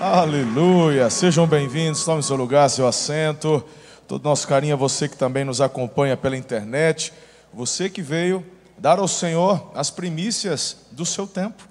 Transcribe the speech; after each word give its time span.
Aleluia! 0.00 1.10
Sejam 1.10 1.46
bem-vindos, 1.46 2.06
tome 2.06 2.22
seu 2.22 2.34
lugar, 2.34 2.70
seu 2.70 2.86
assento. 2.86 3.62
Todo 4.08 4.24
nosso 4.24 4.48
carinho 4.48 4.72
a 4.72 4.76
você 4.76 5.06
que 5.06 5.14
também 5.14 5.44
nos 5.44 5.60
acompanha 5.60 6.16
pela 6.16 6.38
internet. 6.38 7.12
Você 7.52 7.90
que 7.90 8.00
veio 8.00 8.42
dar 8.78 8.98
ao 8.98 9.06
Senhor 9.06 9.70
as 9.74 9.90
primícias 9.90 10.86
do 10.90 11.04
seu 11.04 11.26
tempo. 11.26 11.68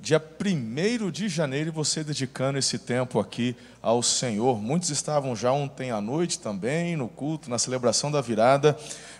Dia 0.00 0.20
1 0.20 1.10
de 1.12 1.28
janeiro, 1.28 1.72
você 1.72 2.02
dedicando 2.02 2.58
esse 2.58 2.78
tempo 2.78 3.20
aqui 3.20 3.56
ao 3.80 4.02
Senhor. 4.02 4.60
Muitos 4.60 4.90
estavam 4.90 5.36
já 5.36 5.52
ontem 5.52 5.92
à 5.92 6.00
noite 6.00 6.38
também, 6.38 6.96
no 6.96 7.08
culto, 7.08 7.48
na 7.48 7.58
celebração 7.58 8.10
da 8.10 8.20
virada, 8.20 8.76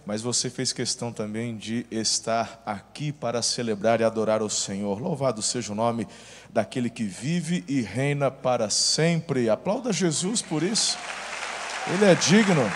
mas 0.07 0.23
você 0.23 0.49
fez 0.51 0.73
questão 0.73 1.13
também 1.13 1.57
de 1.57 1.87
estar 1.91 2.63
aqui 2.65 3.11
para 3.11 3.43
celebrar 3.43 4.01
e 4.01 4.05
adorar 4.05 4.43
o 4.43 4.51
Senhor. 4.51 5.01
Louvado 5.01 5.43
seja 5.43 5.73
o 5.73 5.77
nome 5.77 6.07
daquele 6.51 6.89
que 6.89 7.05
vive 7.05 7.65
e 7.69 7.81
reina 7.81 8.31
para 8.31 8.71
sempre. 8.71 9.49
Aplauda 9.49 9.93
Jesus 9.93 10.43
por 10.43 10.63
isso. 10.63 10.99
Ele 11.93 12.05
é 12.05 12.15
digno 12.15 12.71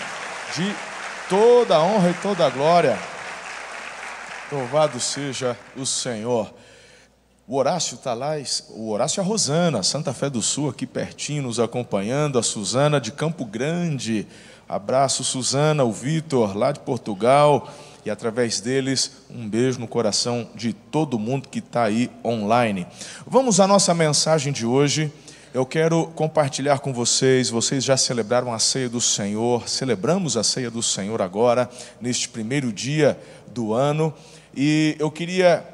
de 0.54 0.74
toda 1.28 1.76
a 1.76 1.82
honra 1.82 2.10
e 2.10 2.14
toda 2.14 2.46
a 2.46 2.50
glória. 2.50 2.98
Louvado 4.50 5.00
seja 5.00 5.56
o 5.76 5.86
Senhor. 5.86 6.52
O 7.46 7.56
Horácio 7.56 7.96
está 7.96 8.14
lá, 8.14 8.34
o 8.70 8.90
Horácio 8.90 9.20
e 9.20 9.22
a 9.22 9.24
Rosana, 9.24 9.82
Santa 9.82 10.14
Fé 10.14 10.30
do 10.30 10.40
Sul, 10.40 10.70
aqui 10.70 10.86
pertinho, 10.86 11.42
nos 11.42 11.58
acompanhando. 11.58 12.38
A 12.38 12.42
Suzana 12.42 13.00
de 13.00 13.10
Campo 13.10 13.44
Grande. 13.44 14.26
Abraço, 14.68 15.24
Suzana, 15.24 15.84
o 15.84 15.92
Vitor, 15.92 16.56
lá 16.56 16.72
de 16.72 16.80
Portugal 16.80 17.68
e 18.04 18.10
através 18.10 18.60
deles 18.60 19.12
um 19.30 19.48
beijo 19.48 19.78
no 19.78 19.86
coração 19.86 20.48
de 20.54 20.72
todo 20.72 21.18
mundo 21.18 21.48
que 21.48 21.60
está 21.60 21.84
aí 21.84 22.10
online. 22.24 22.86
Vamos 23.26 23.60
à 23.60 23.66
nossa 23.66 23.94
mensagem 23.94 24.52
de 24.52 24.66
hoje. 24.66 25.12
Eu 25.54 25.66
quero 25.66 26.06
compartilhar 26.14 26.78
com 26.78 26.92
vocês. 26.92 27.50
Vocês 27.50 27.84
já 27.84 27.96
celebraram 27.96 28.52
a 28.52 28.58
ceia 28.58 28.88
do 28.88 29.00
Senhor, 29.00 29.68
celebramos 29.68 30.36
a 30.36 30.42
ceia 30.42 30.70
do 30.70 30.82
Senhor 30.82 31.20
agora, 31.20 31.68
neste 32.00 32.28
primeiro 32.28 32.72
dia 32.72 33.18
do 33.48 33.74
ano, 33.74 34.14
e 34.56 34.96
eu 34.98 35.10
queria 35.10 35.71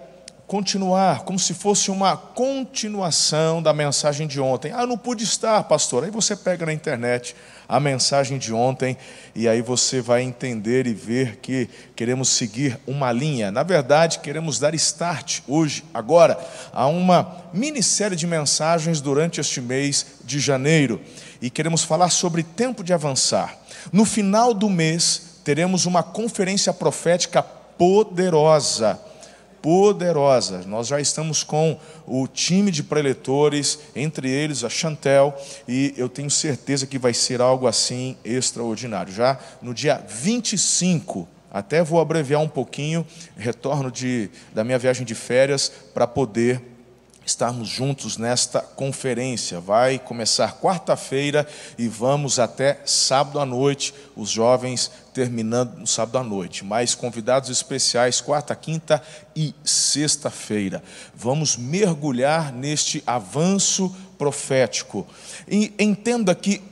continuar, 0.48 1.24
como 1.24 1.38
se 1.38 1.52
fosse 1.52 1.90
uma 1.90 2.16
continuação 2.16 3.62
da 3.62 3.74
mensagem 3.74 4.26
de 4.26 4.40
ontem. 4.40 4.72
Ah, 4.72 4.86
não 4.86 4.96
pude 4.96 5.22
estar, 5.22 5.62
pastor. 5.64 6.04
Aí 6.04 6.10
você 6.10 6.34
pega 6.34 6.64
na 6.64 6.72
internet 6.72 7.36
a 7.68 7.78
mensagem 7.78 8.38
de 8.38 8.50
ontem 8.50 8.96
e 9.34 9.46
aí 9.46 9.60
você 9.60 10.00
vai 10.00 10.22
entender 10.22 10.86
e 10.86 10.94
ver 10.94 11.36
que 11.36 11.68
queremos 11.94 12.30
seguir 12.30 12.80
uma 12.86 13.12
linha. 13.12 13.52
Na 13.52 13.62
verdade, 13.62 14.20
queremos 14.20 14.58
dar 14.58 14.74
start 14.74 15.40
hoje, 15.46 15.84
agora, 15.92 16.40
a 16.72 16.86
uma 16.86 17.44
minissérie 17.52 18.16
de 18.16 18.26
mensagens 18.26 19.02
durante 19.02 19.42
este 19.42 19.60
mês 19.60 20.06
de 20.24 20.40
janeiro 20.40 20.98
e 21.42 21.50
queremos 21.50 21.84
falar 21.84 22.08
sobre 22.08 22.42
tempo 22.42 22.82
de 22.82 22.94
avançar. 22.94 23.54
No 23.92 24.06
final 24.06 24.54
do 24.54 24.70
mês, 24.70 25.40
teremos 25.44 25.84
uma 25.84 26.02
conferência 26.02 26.72
profética 26.72 27.42
poderosa 27.42 28.98
poderosa. 29.62 30.62
Nós 30.66 30.88
já 30.88 31.00
estamos 31.00 31.42
com 31.42 31.78
o 32.06 32.26
time 32.26 32.70
de 32.70 32.82
preletores, 32.82 33.78
entre 33.94 34.30
eles 34.30 34.64
a 34.64 34.68
Chantel, 34.68 35.34
e 35.66 35.94
eu 35.96 36.08
tenho 36.08 36.30
certeza 36.30 36.86
que 36.86 36.98
vai 36.98 37.14
ser 37.14 37.40
algo 37.40 37.66
assim 37.66 38.16
extraordinário. 38.24 39.12
Já 39.12 39.38
no 39.60 39.74
dia 39.74 40.02
25, 40.08 41.28
até 41.50 41.82
vou 41.82 42.00
abreviar 42.00 42.40
um 42.40 42.48
pouquinho, 42.48 43.06
retorno 43.36 43.90
de, 43.90 44.30
da 44.54 44.62
minha 44.62 44.78
viagem 44.78 45.04
de 45.04 45.14
férias 45.14 45.72
para 45.92 46.06
poder 46.06 46.62
estarmos 47.28 47.68
juntos 47.68 48.16
nesta 48.16 48.60
conferência. 48.60 49.60
Vai 49.60 49.98
começar 49.98 50.58
quarta-feira 50.60 51.46
e 51.76 51.86
vamos 51.86 52.38
até 52.38 52.80
sábado 52.84 53.38
à 53.38 53.46
noite, 53.46 53.94
os 54.16 54.30
jovens 54.30 54.90
terminando 55.12 55.76
no 55.76 55.86
sábado 55.86 56.18
à 56.18 56.24
noite. 56.24 56.64
Mais 56.64 56.94
convidados 56.94 57.50
especiais, 57.50 58.20
quarta, 58.20 58.54
quinta 58.56 59.02
e 59.36 59.54
sexta-feira. 59.62 60.82
Vamos 61.14 61.56
mergulhar 61.56 62.52
neste 62.52 63.02
avanço 63.06 63.94
profético. 64.16 65.06
E 65.46 65.72
entenda 65.78 66.34
que 66.34 66.62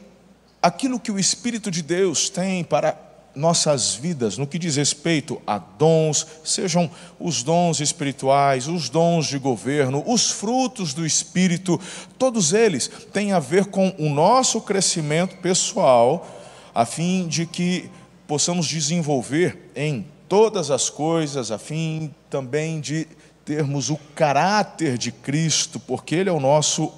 aquilo 0.61 0.99
que 0.99 1.13
o 1.13 1.19
Espírito 1.19 1.71
de 1.71 1.83
Deus 1.83 2.29
tem 2.29 2.65
para 2.65 3.06
nossas 3.37 3.95
vidas 3.95 4.39
no 4.39 4.47
que 4.47 4.59
diz 4.59 4.77
respeito 4.77 5.41
a 5.47 5.59
dons, 5.59 6.27
sejam 6.43 6.91
os 7.21 7.43
dons 7.43 7.81
espirituais, 7.81 8.67
os 8.67 8.89
dons 8.89 9.27
de 9.27 9.39
governo, 9.39 10.03
os 10.07 10.31
frutos 10.31 10.95
do 10.95 11.05
Espírito, 11.05 11.79
todos 12.19 12.53
eles 12.53 12.91
têm 13.13 13.33
a 13.33 13.39
ver 13.39 13.67
com 13.67 13.95
o 13.99 14.09
nosso 14.09 14.61
crescimento 14.63 15.37
pessoal, 15.37 16.27
a 16.75 16.87
fim 16.87 17.29
de 17.29 17.47
que 17.47 17.91
possamos 18.27 18.67
desenvolver 18.67 19.71
em 19.77 20.07
todas 20.29 20.71
as 20.71 20.91
coisas, 20.91 21.51
a 21.51 21.59
fim 21.59 22.13
também 22.29 22.81
de 22.81 23.07
termos 23.45 23.91
o 23.91 23.97
caráter 24.15 24.99
de 24.99 25.13
Cristo, 25.13 25.79
porque 25.79 26.17
Ele 26.17 26.31
é 26.31 26.33
o 26.33 26.41
nosso 26.41 26.93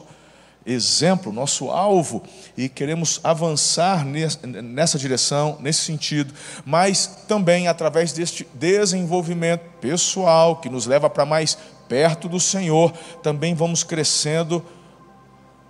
exemplo, 0.68 1.32
nosso 1.32 1.70
alvo, 1.70 2.22
e 2.56 2.68
queremos 2.68 3.20
avançar 3.24 4.04
nessa 4.04 4.98
direção, 4.98 5.56
nesse 5.60 5.80
sentido, 5.80 6.34
mas 6.64 7.06
também 7.26 7.66
através 7.66 8.12
deste 8.12 8.46
desenvolvimento 8.52 9.62
pessoal 9.80 10.56
que 10.56 10.68
nos 10.68 10.86
leva 10.86 11.08
para 11.08 11.24
mais 11.24 11.56
perto 11.88 12.28
do 12.28 12.38
Senhor, 12.38 12.92
também 13.22 13.54
vamos 13.54 13.82
crescendo 13.82 14.62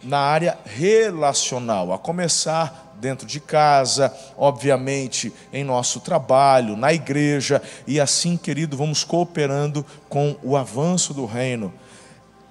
na 0.03 0.19
área 0.19 0.58
relacional, 0.64 1.92
a 1.92 1.98
começar 1.98 2.97
dentro 3.00 3.25
de 3.26 3.38
casa, 3.38 4.12
obviamente 4.37 5.32
em 5.53 5.62
nosso 5.62 6.00
trabalho, 6.00 6.76
na 6.76 6.92
igreja, 6.92 7.62
e 7.87 8.00
assim, 8.00 8.37
querido, 8.37 8.76
vamos 8.76 9.04
cooperando 9.04 9.87
com 10.08 10.37
o 10.42 10.56
avanço 10.56 11.14
do 11.14 11.25
reino. 11.25 11.72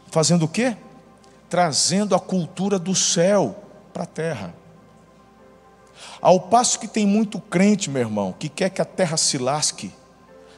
Fazendo 0.09 0.45
o 0.45 0.47
quê? 0.47 0.77
Trazendo 1.49 2.15
a 2.15 2.19
cultura 2.19 2.77
do 2.77 2.93
céu 2.95 3.55
para 3.93 4.03
a 4.03 4.07
terra. 4.07 4.53
Ao 6.21 6.39
passo 6.39 6.79
que 6.79 6.87
tem 6.87 7.05
muito 7.05 7.39
crente, 7.39 7.89
meu 7.89 8.01
irmão, 8.01 8.33
que 8.37 8.49
quer 8.49 8.69
que 8.69 8.81
a 8.81 8.85
terra 8.85 9.17
se 9.17 9.37
lasque. 9.37 9.91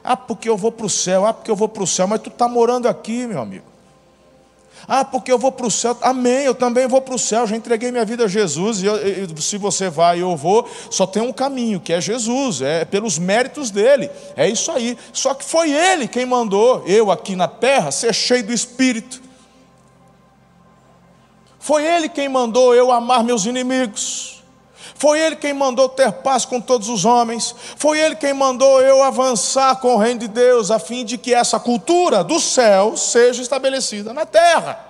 Ah, 0.03 0.15
porque 0.15 0.49
eu 0.49 0.57
vou 0.57 0.71
para 0.71 0.85
o 0.85 0.89
céu, 0.89 1.25
ah, 1.25 1.33
porque 1.33 1.51
eu 1.51 1.55
vou 1.55 1.67
para 1.67 1.83
o 1.83 1.87
céu, 1.87 2.07
mas 2.07 2.21
tu 2.21 2.29
está 2.29 2.47
morando 2.47 2.87
aqui, 2.87 3.27
meu 3.27 3.41
amigo. 3.41 3.65
Ah, 4.87 5.03
porque 5.03 5.31
eu 5.31 5.37
vou 5.37 5.51
para 5.51 5.67
o 5.67 5.71
céu. 5.71 5.97
Amém, 6.01 6.45
eu 6.45 6.55
também 6.55 6.87
vou 6.87 7.01
para 7.01 7.13
o 7.13 7.19
céu. 7.19 7.45
Já 7.45 7.55
entreguei 7.55 7.91
minha 7.91 8.05
vida 8.05 8.25
a 8.25 8.27
Jesus. 8.27 8.81
E, 8.81 8.85
eu, 8.85 8.95
e 8.97 9.41
se 9.41 9.57
você 9.57 9.89
vai 9.89 10.17
e 10.17 10.21
eu 10.21 10.35
vou, 10.35 10.67
só 10.89 11.05
tem 11.05 11.21
um 11.21 11.33
caminho, 11.33 11.79
que 11.79 11.93
é 11.93 11.99
Jesus. 11.99 12.61
É 12.61 12.85
pelos 12.85 13.19
méritos 13.19 13.69
dele. 13.69 14.09
É 14.35 14.47
isso 14.47 14.71
aí. 14.71 14.97
Só 15.11 15.33
que 15.33 15.43
foi 15.43 15.71
ele 15.71 16.07
quem 16.07 16.25
mandou 16.25 16.83
eu 16.87 17.11
aqui 17.11 17.35
na 17.35 17.47
terra 17.47 17.91
ser 17.91 18.13
cheio 18.13 18.43
do 18.43 18.53
Espírito. 18.53 19.18
Foi 21.69 21.85
Ele 21.85 22.09
quem 22.09 22.27
mandou 22.27 22.73
eu 22.73 22.91
amar 22.91 23.23
meus 23.23 23.45
inimigos. 23.45 24.41
Foi 24.95 25.19
Ele 25.19 25.35
quem 25.35 25.53
mandou 25.53 25.87
ter 25.87 26.11
paz 26.11 26.43
com 26.43 26.59
todos 26.59 26.89
os 26.89 27.05
homens. 27.05 27.53
Foi 27.77 27.99
Ele 27.99 28.15
quem 28.15 28.33
mandou 28.33 28.81
eu 28.81 29.03
avançar 29.03 29.75
com 29.75 29.93
o 29.93 29.97
reino 29.99 30.21
de 30.21 30.27
Deus, 30.29 30.71
a 30.71 30.79
fim 30.79 31.05
de 31.05 31.15
que 31.15 31.31
essa 31.31 31.59
cultura 31.59 32.23
do 32.23 32.39
céu 32.39 32.97
seja 32.97 33.43
estabelecida 33.43 34.11
na 34.13 34.25
terra. 34.25 34.83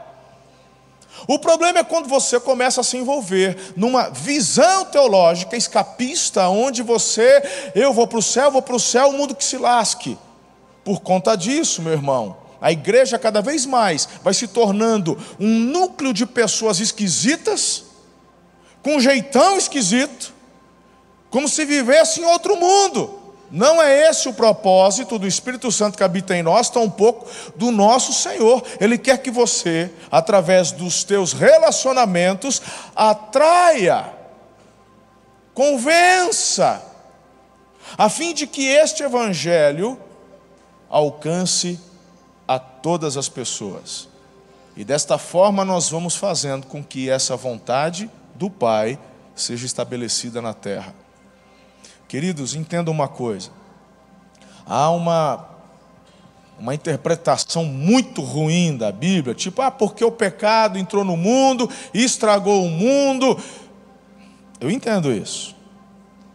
O 1.27 1.37
problema 1.37 1.79
é 1.79 1.83
quando 1.83 2.07
você 2.07 2.39
começa 2.39 2.79
a 2.79 2.83
se 2.85 2.95
envolver 2.95 3.73
numa 3.75 4.09
visão 4.09 4.85
teológica 4.85 5.57
escapista, 5.57 6.47
onde 6.47 6.81
você, 6.81 7.43
eu 7.75 7.91
vou 7.91 8.07
para 8.07 8.19
o 8.19 8.23
céu, 8.23 8.49
vou 8.51 8.61
para 8.61 8.77
o 8.77 8.79
céu, 8.79 9.09
o 9.09 9.13
mundo 9.17 9.35
que 9.35 9.43
se 9.43 9.57
lasque. 9.57 10.17
Por 10.85 11.01
conta 11.01 11.35
disso, 11.35 11.81
meu 11.81 11.91
irmão, 11.91 12.37
a 12.61 12.71
igreja 12.71 13.17
cada 13.17 13.41
vez 13.41 13.65
mais 13.65 14.07
vai 14.23 14.33
se 14.33 14.47
tornando 14.47 15.17
um 15.39 15.47
núcleo 15.47 16.13
de 16.13 16.25
pessoas 16.25 16.79
esquisitas, 16.79 17.85
com 18.81 18.95
um 18.95 18.99
jeitão 18.99 19.57
esquisito, 19.57 20.33
como 21.29 21.47
se 21.47 21.65
vivesse 21.65 22.21
em 22.21 22.25
outro 22.25 22.55
mundo. 22.55 23.19
Não 23.51 23.81
é 23.81 24.09
esse 24.09 24.29
o 24.29 24.33
propósito 24.33 25.17
do 25.17 25.25
Espírito 25.25 25.71
Santo 25.71 25.97
que 25.97 26.03
habita 26.03 26.35
em 26.35 26.43
nós, 26.43 26.69
tampouco 26.69 27.27
do 27.55 27.71
nosso 27.71 28.13
Senhor. 28.13 28.63
Ele 28.79 28.97
quer 28.97 29.17
que 29.17 29.31
você, 29.31 29.91
através 30.11 30.71
dos 30.71 31.03
teus 31.03 31.33
relacionamentos, 31.33 32.61
atraia, 32.95 34.13
convença, 35.53 36.83
a 37.97 38.07
fim 38.07 38.33
de 38.33 38.45
que 38.45 38.67
este 38.67 39.01
evangelho 39.01 39.99
alcance 40.87 41.79
a 42.49 42.57
todas 42.57 43.15
as 43.15 43.29
pessoas. 43.29 44.09
E 44.75 44.83
desta 44.83 45.19
forma 45.19 45.63
nós 45.63 45.87
vamos 45.91 46.15
fazendo 46.15 46.65
com 46.65 46.83
que 46.83 47.07
essa 47.07 47.35
vontade 47.35 48.09
do 48.33 48.49
Pai 48.49 48.97
seja 49.35 49.67
estabelecida 49.67 50.41
na 50.41 50.51
terra. 50.51 50.95
Queridos, 52.07 52.55
entendam 52.55 52.91
uma 52.91 53.07
coisa. 53.07 53.51
Há 54.65 54.89
uma 54.89 55.45
uma 56.57 56.73
interpretação 56.73 57.63
muito 57.63 58.21
ruim 58.21 58.75
da 58.75 58.91
Bíblia, 58.91 59.33
tipo, 59.33 59.61
ah, 59.61 59.71
porque 59.71 60.03
o 60.03 60.11
pecado 60.11 60.77
entrou 60.77 61.05
no 61.05 61.15
mundo 61.15 61.69
estragou 61.93 62.65
o 62.65 62.69
mundo. 62.69 63.39
Eu 64.59 64.71
entendo 64.71 65.13
isso. 65.13 65.55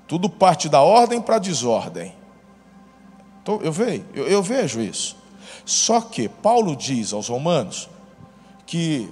Tudo 0.06 0.30
parte 0.30 0.68
da 0.68 0.80
ordem 0.80 1.20
para 1.20 1.36
a 1.36 1.40
desordem. 1.40 2.14
Então, 3.42 3.60
eu, 3.62 3.72
vejo, 3.72 4.04
eu, 4.14 4.26
eu 4.28 4.42
vejo 4.42 4.80
isso. 4.80 5.23
Só 5.64 6.00
que 6.00 6.28
Paulo 6.28 6.76
diz 6.76 7.12
aos 7.12 7.28
Romanos 7.28 7.88
que, 8.66 9.10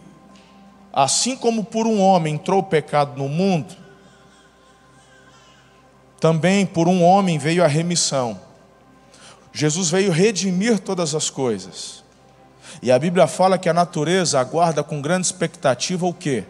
assim 0.92 1.36
como 1.36 1.64
por 1.64 1.86
um 1.86 2.00
homem 2.00 2.34
entrou 2.34 2.60
o 2.60 2.64
pecado 2.64 3.16
no 3.16 3.28
mundo, 3.28 3.74
também 6.20 6.64
por 6.64 6.88
um 6.88 7.02
homem 7.02 7.38
veio 7.38 7.64
a 7.64 7.66
remissão. 7.66 8.40
Jesus 9.52 9.90
veio 9.90 10.12
redimir 10.12 10.78
todas 10.78 11.14
as 11.14 11.28
coisas. 11.28 12.02
E 12.80 12.90
a 12.90 12.98
Bíblia 12.98 13.26
fala 13.26 13.58
que 13.58 13.68
a 13.68 13.74
natureza 13.74 14.40
aguarda 14.40 14.82
com 14.82 15.02
grande 15.02 15.26
expectativa 15.26 16.06
o 16.06 16.14
quê? 16.14 16.44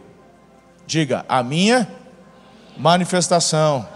Diga, 0.86 1.24
a 1.28 1.42
minha 1.42 1.88
manifestação. 2.76 3.88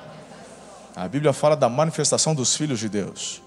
A 0.94 1.06
Bíblia 1.06 1.32
fala 1.32 1.54
da 1.54 1.68
manifestação 1.68 2.34
dos 2.34 2.56
filhos 2.56 2.80
de 2.80 2.88
Deus. 2.88 3.42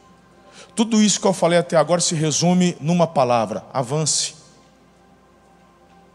Tudo 0.79 1.01
isso 1.01 1.19
que 1.19 1.27
eu 1.27 1.33
falei 1.33 1.59
até 1.59 1.75
agora 1.75 1.99
se 1.99 2.15
resume 2.15 2.77
numa 2.79 3.05
palavra: 3.05 3.65
avance. 3.73 4.33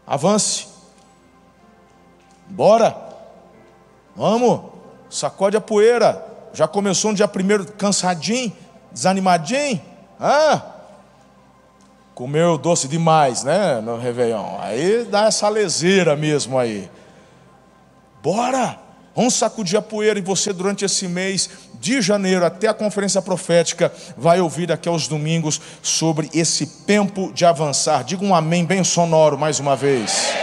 Avance. 0.07 0.65
Bora. 2.47 2.97
Vamos. 4.15 4.71
Sacode 5.07 5.55
a 5.55 5.61
poeira. 5.61 6.25
Já 6.51 6.67
começou 6.67 7.11
no 7.11 7.15
dia 7.15 7.27
primeiro 7.27 7.71
cansadinho, 7.73 8.51
desanimadinho. 8.91 9.79
Ah, 10.19 10.63
comeu 12.15 12.57
doce 12.57 12.87
demais, 12.87 13.43
né? 13.43 13.79
No 13.81 13.99
Réveillon. 13.99 14.57
Aí 14.61 15.05
dá 15.05 15.25
essa 15.25 15.47
leseira 15.47 16.15
mesmo 16.15 16.57
aí. 16.57 16.89
Bora. 18.19 18.79
Vamos 19.15 19.35
sacudir 19.35 19.77
a 19.77 19.81
poeira 19.81 20.17
e 20.17 20.23
você, 20.23 20.51
durante 20.51 20.83
esse 20.83 21.07
mês 21.07 21.49
de 21.85 22.01
janeiro 22.01 22.43
até 22.43 22.67
a 22.67 22.73
conferência 22.73 23.21
profética, 23.21 23.93
vai 24.17 24.41
ouvir 24.41 24.71
aqui 24.71 24.89
aos 24.89 25.07
domingos 25.07 25.61
sobre 25.83 26.27
esse 26.33 26.65
tempo 26.65 27.31
de 27.31 27.45
avançar. 27.45 28.03
Diga 28.03 28.25
um 28.25 28.33
amém 28.33 28.65
bem 28.65 28.83
sonoro 28.83 29.37
mais 29.37 29.59
uma 29.59 29.75
vez. 29.75 30.33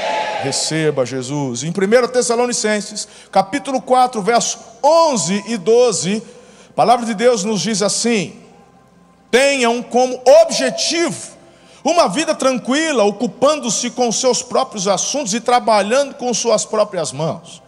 Receba 0.45 1.05
Jesus. 1.05 1.65
Em 1.65 1.71
1 1.71 1.73
Tessalonicenses, 2.13 3.09
capítulo 3.33 3.83
4, 3.83 4.23
verso 4.23 4.57
11 4.85 5.43
e 5.49 5.57
12, 5.57 6.23
a 6.71 6.73
palavra 6.75 7.05
de 7.05 7.15
Deus 7.15 7.43
nos 7.43 7.61
diz 7.61 7.83
assim: 7.83 8.37
tenham 9.29 9.83
como 9.83 10.23
objetivo 10.45 11.33
uma 11.83 12.07
vida 12.07 12.37
tranquila, 12.37 13.03
ocupando-se 13.03 13.91
com 13.91 14.13
seus 14.13 14.45
próprios 14.45 14.87
assuntos 14.87 15.35
e 15.35 15.41
trabalhando 15.41 16.15
com 16.15 16.33
suas 16.33 16.65
próprias 16.65 17.11
mãos 17.11 17.61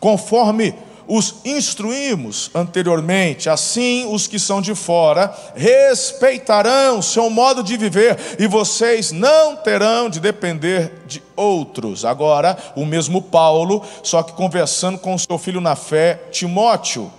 conforme 0.00 0.74
os 1.06 1.36
instruímos 1.44 2.50
anteriormente, 2.54 3.48
assim 3.48 4.06
os 4.12 4.26
que 4.26 4.38
são 4.38 4.60
de 4.60 4.74
fora 4.74 5.34
respeitarão 5.54 7.02
seu 7.02 7.28
modo 7.28 7.62
de 7.62 7.76
viver 7.76 8.18
e 8.38 8.46
vocês 8.46 9.12
não 9.12 9.56
terão 9.56 10.08
de 10.08 10.20
depender 10.20 11.02
de 11.06 11.22
outros. 11.36 12.04
Agora, 12.04 12.56
o 12.76 12.84
mesmo 12.84 13.20
Paulo, 13.22 13.82
só 14.02 14.22
que 14.22 14.32
conversando 14.32 14.98
com 14.98 15.16
seu 15.18 15.38
filho 15.38 15.60
na 15.60 15.76
fé, 15.76 16.20
Timóteo 16.30 17.10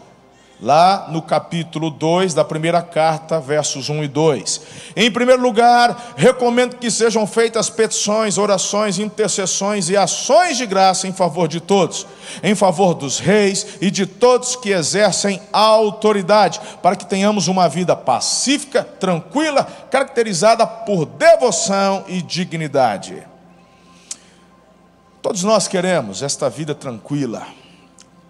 lá 0.64 1.08
no 1.10 1.22
capítulo 1.22 1.90
2 1.90 2.34
da 2.34 2.46
primeira 2.46 2.82
carta, 2.82 3.38
versos 3.38 3.90
1 3.90 4.06
e 4.06 4.08
2. 4.08 4.62
Em 4.96 5.12
primeiro 5.12 5.42
lugar, 5.42 6.14
recomendo 6.16 6.78
que 6.78 6.90
sejam 6.90 7.28
feitas 7.28 7.70
petições, 7.70 8.38
orações, 8.38 8.98
intercessões 8.98 9.90
e 9.90 9.98
ações 9.98 10.56
de 10.56 10.66
graça 10.66 11.06
em 11.06 11.12
favor 11.12 11.50
de 11.50 11.60
todos, 11.60 12.08
em 12.42 12.56
favor 12.56 12.94
dos 12.94 13.20
reis 13.20 13.78
e 13.82 13.92
de 13.92 14.06
todos 14.06 14.56
que 14.56 14.70
exercem 14.70 15.42
autoridade, 15.52 16.62
para 16.82 16.96
que 16.96 17.06
tenhamos 17.06 17.50
uma 17.50 17.68
vida 17.68 17.94
pacífica, 17.94 18.84
tranquila, 18.84 19.68
caracterizada 19.92 20.66
por 20.66 21.06
devoção 21.06 22.06
e 22.08 22.22
dignidade. 22.22 23.22
Todos 25.22 25.44
nós 25.44 25.68
queremos 25.68 26.24
esta 26.24 26.50
vida 26.50 26.74
tranquila 26.74 27.63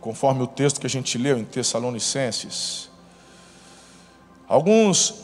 conforme 0.03 0.43
o 0.43 0.47
texto 0.47 0.81
que 0.81 0.85
a 0.85 0.89
gente 0.89 1.17
leu 1.17 1.39
em 1.39 1.45
Tessalonicenses. 1.45 2.89
Alguns 4.45 5.15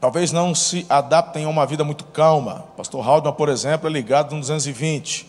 talvez 0.00 0.32
não 0.32 0.54
se 0.54 0.86
adaptem 0.88 1.44
a 1.44 1.48
uma 1.50 1.66
vida 1.66 1.84
muito 1.84 2.04
calma. 2.04 2.64
Pastor 2.78 3.06
Haldman, 3.06 3.34
por 3.34 3.50
exemplo, 3.50 3.86
é 3.86 3.92
ligado 3.92 4.34
no 4.34 4.40
220. 4.40 5.28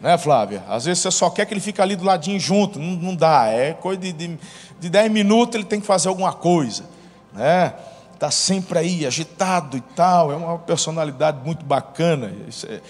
Né, 0.00 0.18
Flávia? 0.18 0.64
Às 0.68 0.86
vezes 0.86 1.04
você 1.04 1.10
só 1.12 1.30
quer 1.30 1.46
que 1.46 1.54
ele 1.54 1.60
fique 1.60 1.80
ali 1.80 1.94
do 1.94 2.04
ladinho 2.04 2.40
junto. 2.40 2.80
Não, 2.80 2.96
não 2.96 3.14
dá. 3.14 3.46
É 3.46 3.74
coisa 3.74 4.00
de, 4.00 4.12
de, 4.12 4.38
de 4.80 4.90
10 4.90 5.12
minutos 5.12 5.54
ele 5.54 5.64
tem 5.64 5.80
que 5.80 5.86
fazer 5.86 6.08
alguma 6.08 6.32
coisa. 6.32 6.86
Né? 7.32 7.72
Está 8.12 8.28
sempre 8.28 8.76
aí, 8.76 9.06
agitado 9.06 9.76
e 9.76 9.80
tal. 9.80 10.32
É 10.32 10.36
uma 10.36 10.58
personalidade 10.58 11.38
muito 11.44 11.64
bacana. 11.64 12.34
É, 12.66 12.80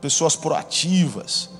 pessoas 0.00 0.34
proativas. 0.34 1.50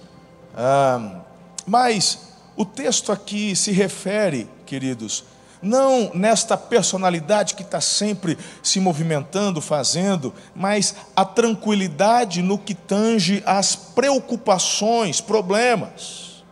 Ah, 0.56 1.20
mas 1.66 2.35
o 2.56 2.64
texto 2.64 3.12
aqui 3.12 3.54
se 3.54 3.70
refere, 3.70 4.48
queridos, 4.64 5.24
não 5.60 6.10
nesta 6.14 6.56
personalidade 6.56 7.54
que 7.54 7.62
está 7.62 7.80
sempre 7.80 8.38
se 8.62 8.80
movimentando, 8.80 9.60
fazendo, 9.60 10.32
mas 10.54 10.94
a 11.14 11.24
tranquilidade 11.24 12.42
no 12.42 12.58
que 12.58 12.74
tange 12.74 13.42
as 13.44 13.74
preocupações, 13.74 15.20
problemas. 15.20 16.44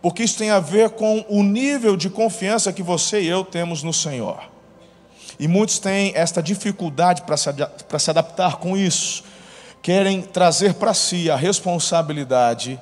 Porque 0.00 0.22
isso 0.22 0.38
tem 0.38 0.50
a 0.50 0.60
ver 0.60 0.90
com 0.90 1.24
o 1.28 1.42
nível 1.42 1.96
de 1.96 2.08
confiança 2.08 2.72
que 2.72 2.82
você 2.82 3.20
e 3.20 3.28
eu 3.28 3.44
temos 3.44 3.82
no 3.82 3.92
Senhor. 3.92 4.40
E 5.38 5.46
muitos 5.48 5.78
têm 5.78 6.12
esta 6.14 6.42
dificuldade 6.42 7.22
para 7.22 7.36
se 7.98 8.10
adaptar 8.10 8.56
com 8.56 8.76
isso, 8.76 9.24
querem 9.82 10.22
trazer 10.22 10.74
para 10.74 10.94
si 10.94 11.30
a 11.30 11.36
responsabilidade 11.36 12.80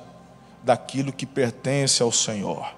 daquilo 0.67 1.13
que 1.13 1.25
pertence 1.25 2.03
ao 2.03 2.11
Senhor. 2.11 2.75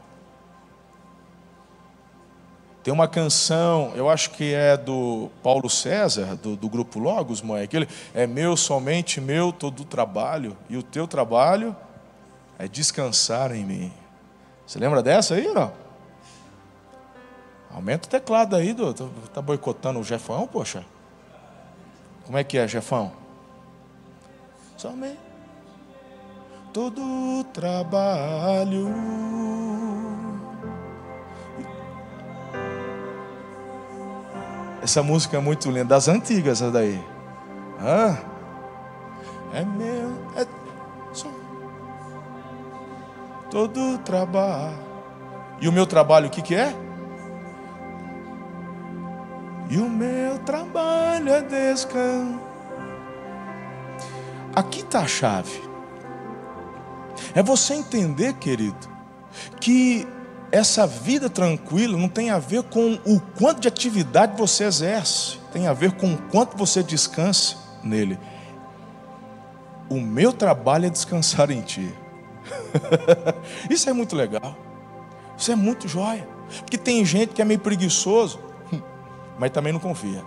Tem 2.83 2.93
uma 2.93 3.07
canção, 3.07 3.91
eu 3.95 4.07
acho 4.07 4.29
que 4.29 4.53
é 4.53 4.77
do 4.77 5.29
Paulo 5.43 5.69
César, 5.69 6.35
do, 6.35 6.55
do 6.55 6.69
grupo 6.69 6.99
Logos, 6.99 7.41
mãe, 7.41 7.63
aquele 7.63 7.87
é 8.13 8.27
meu, 8.27 8.55
somente 8.55 9.19
meu, 9.19 9.51
todo 9.51 9.81
o 9.81 9.85
trabalho, 9.85 10.55
e 10.69 10.77
o 10.77 10.83
teu 10.83 11.07
trabalho 11.07 11.75
é 12.59 12.67
descansar 12.67 13.53
em 13.53 13.65
mim. 13.65 13.91
Você 14.65 14.77
lembra 14.77 15.01
dessa 15.01 15.33
aí, 15.33 15.47
não? 15.47 15.73
Aumenta 17.71 18.07
o 18.07 18.09
teclado 18.09 18.55
aí, 18.55 18.71
do, 18.71 18.93
tá 19.33 19.41
boicotando 19.41 19.99
o 19.99 20.03
Jefão, 20.03 20.47
poxa. 20.47 20.85
Como 22.25 22.37
é 22.37 22.43
que 22.43 22.57
é, 22.57 22.67
Jefão? 22.67 23.11
Somente 24.77 25.28
todo 26.73 27.43
trabalho. 27.53 28.89
Essa 34.81 35.03
música 35.03 35.37
é 35.37 35.39
muito 35.39 35.69
linda, 35.69 35.85
das 35.85 36.07
antigas, 36.07 36.61
essa 36.61 36.71
daí. 36.71 37.03
Ah, 37.79 38.17
é 39.53 39.63
meu, 39.63 40.11
é 40.35 40.45
só. 41.13 41.29
todo 43.49 43.97
trabalho. 43.99 44.89
E 45.61 45.67
o 45.67 45.71
meu 45.71 45.85
trabalho, 45.85 46.27
o 46.27 46.29
que, 46.29 46.41
que 46.41 46.55
é? 46.55 46.73
E 49.69 49.77
o 49.77 49.89
meu 49.89 50.39
trabalho 50.39 51.29
é 51.29 51.41
descanso. 51.41 52.39
Aqui 54.55 54.79
está 54.79 55.01
a 55.01 55.07
chave. 55.07 55.68
É 57.39 57.41
você 57.41 57.73
entender, 57.73 58.33
querido, 58.33 58.89
que 59.61 60.05
essa 60.51 60.85
vida 60.85 61.29
tranquila 61.29 61.97
não 61.97 62.09
tem 62.09 62.31
a 62.31 62.37
ver 62.37 62.63
com 62.63 62.99
o 63.05 63.17
quanto 63.17 63.61
de 63.61 63.67
atividade 63.69 64.37
você 64.37 64.65
exerce, 64.65 65.37
tem 65.53 65.65
a 65.65 65.71
ver 65.71 65.93
com 65.93 66.15
o 66.15 66.17
quanto 66.17 66.57
você 66.57 66.83
descansa 66.83 67.55
nele. 67.81 68.19
O 69.89 70.01
meu 70.01 70.33
trabalho 70.33 70.87
é 70.87 70.89
descansar 70.89 71.49
em 71.49 71.61
ti. 71.61 71.95
Isso 73.71 73.89
é 73.89 73.93
muito 73.93 74.17
legal. 74.17 74.53
Isso 75.37 75.49
é 75.49 75.55
muito 75.55 75.87
jóia. 75.87 76.27
Porque 76.59 76.77
tem 76.77 77.05
gente 77.05 77.33
que 77.33 77.41
é 77.41 77.45
meio 77.45 77.61
preguiçoso, 77.61 78.37
mas 79.39 79.49
também 79.51 79.71
não 79.71 79.79
confia. 79.79 80.25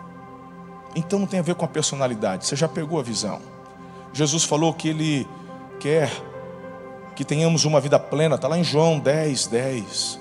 Então 0.96 1.18
não 1.18 1.26
tem 1.26 1.40
a 1.40 1.42
ver 1.42 1.56
com 1.56 1.66
a 1.66 1.68
personalidade. 1.68 2.46
Você 2.46 2.56
já 2.56 2.68
pegou 2.68 2.98
a 2.98 3.02
visão. 3.02 3.38
Jesus 4.14 4.44
falou 4.44 4.72
que 4.72 4.88
ele 4.88 5.28
quer 5.78 6.10
que 7.14 7.24
tenhamos 7.24 7.64
uma 7.64 7.80
vida 7.80 7.98
plena, 7.98 8.36
está 8.36 8.48
lá 8.48 8.58
em 8.58 8.64
João 8.64 8.98
10, 8.98 9.46
10. 9.46 10.18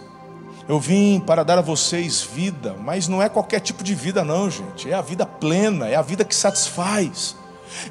Eu 0.67 0.79
vim 0.79 1.19
para 1.19 1.43
dar 1.43 1.57
a 1.57 1.61
vocês 1.61 2.21
vida, 2.21 2.75
mas 2.81 3.07
não 3.07 3.21
é 3.21 3.27
qualquer 3.27 3.59
tipo 3.59 3.83
de 3.83 3.95
vida, 3.95 4.23
não, 4.23 4.49
gente. 4.49 4.89
É 4.89 4.93
a 4.93 5.01
vida 5.01 5.25
plena, 5.25 5.87
é 5.87 5.95
a 5.95 6.01
vida 6.01 6.23
que 6.23 6.35
satisfaz. 6.35 7.35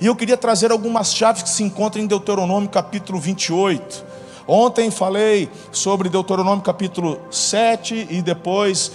E 0.00 0.06
eu 0.06 0.14
queria 0.14 0.36
trazer 0.36 0.70
algumas 0.70 1.14
chaves 1.14 1.42
que 1.42 1.48
se 1.48 1.62
encontram 1.62 2.02
em 2.02 2.06
Deuteronômio 2.06 2.68
capítulo 2.68 3.18
28. 3.18 4.04
Ontem 4.46 4.90
falei 4.90 5.48
sobre 5.70 6.08
Deuteronômio 6.08 6.62
capítulo 6.62 7.20
7 7.30 8.08
e 8.10 8.22
depois 8.22 8.92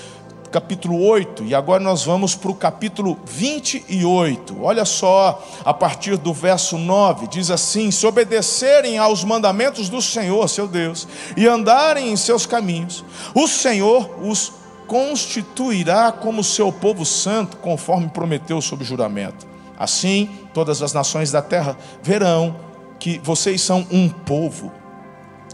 capítulo 0.49 1.01
8, 1.05 1.43
e 1.43 1.55
agora 1.55 1.83
nós 1.83 2.03
vamos 2.03 2.35
para 2.35 2.51
o 2.51 2.55
capítulo 2.55 3.17
28. 3.25 4.57
Olha 4.61 4.85
só, 4.85 5.43
a 5.63 5.73
partir 5.73 6.17
do 6.17 6.33
verso 6.33 6.77
9, 6.77 7.27
diz 7.27 7.51
assim: 7.51 7.91
Se 7.91 8.05
obedecerem 8.05 8.97
aos 8.97 9.23
mandamentos 9.23 9.89
do 9.89 10.01
Senhor, 10.01 10.47
seu 10.47 10.67
Deus, 10.67 11.07
e 11.35 11.47
andarem 11.47 12.11
em 12.11 12.15
seus 12.15 12.45
caminhos, 12.45 13.03
o 13.33 13.47
Senhor 13.47 14.09
os 14.21 14.53
constituirá 14.87 16.11
como 16.11 16.43
seu 16.43 16.71
povo 16.71 17.05
santo, 17.05 17.57
conforme 17.57 18.07
prometeu 18.09 18.61
sob 18.61 18.83
juramento. 18.83 19.47
Assim, 19.77 20.29
todas 20.53 20.81
as 20.81 20.93
nações 20.93 21.31
da 21.31 21.41
terra 21.41 21.77
verão 22.01 22.55
que 22.99 23.19
vocês 23.19 23.61
são 23.61 23.85
um 23.91 24.07
povo 24.07 24.71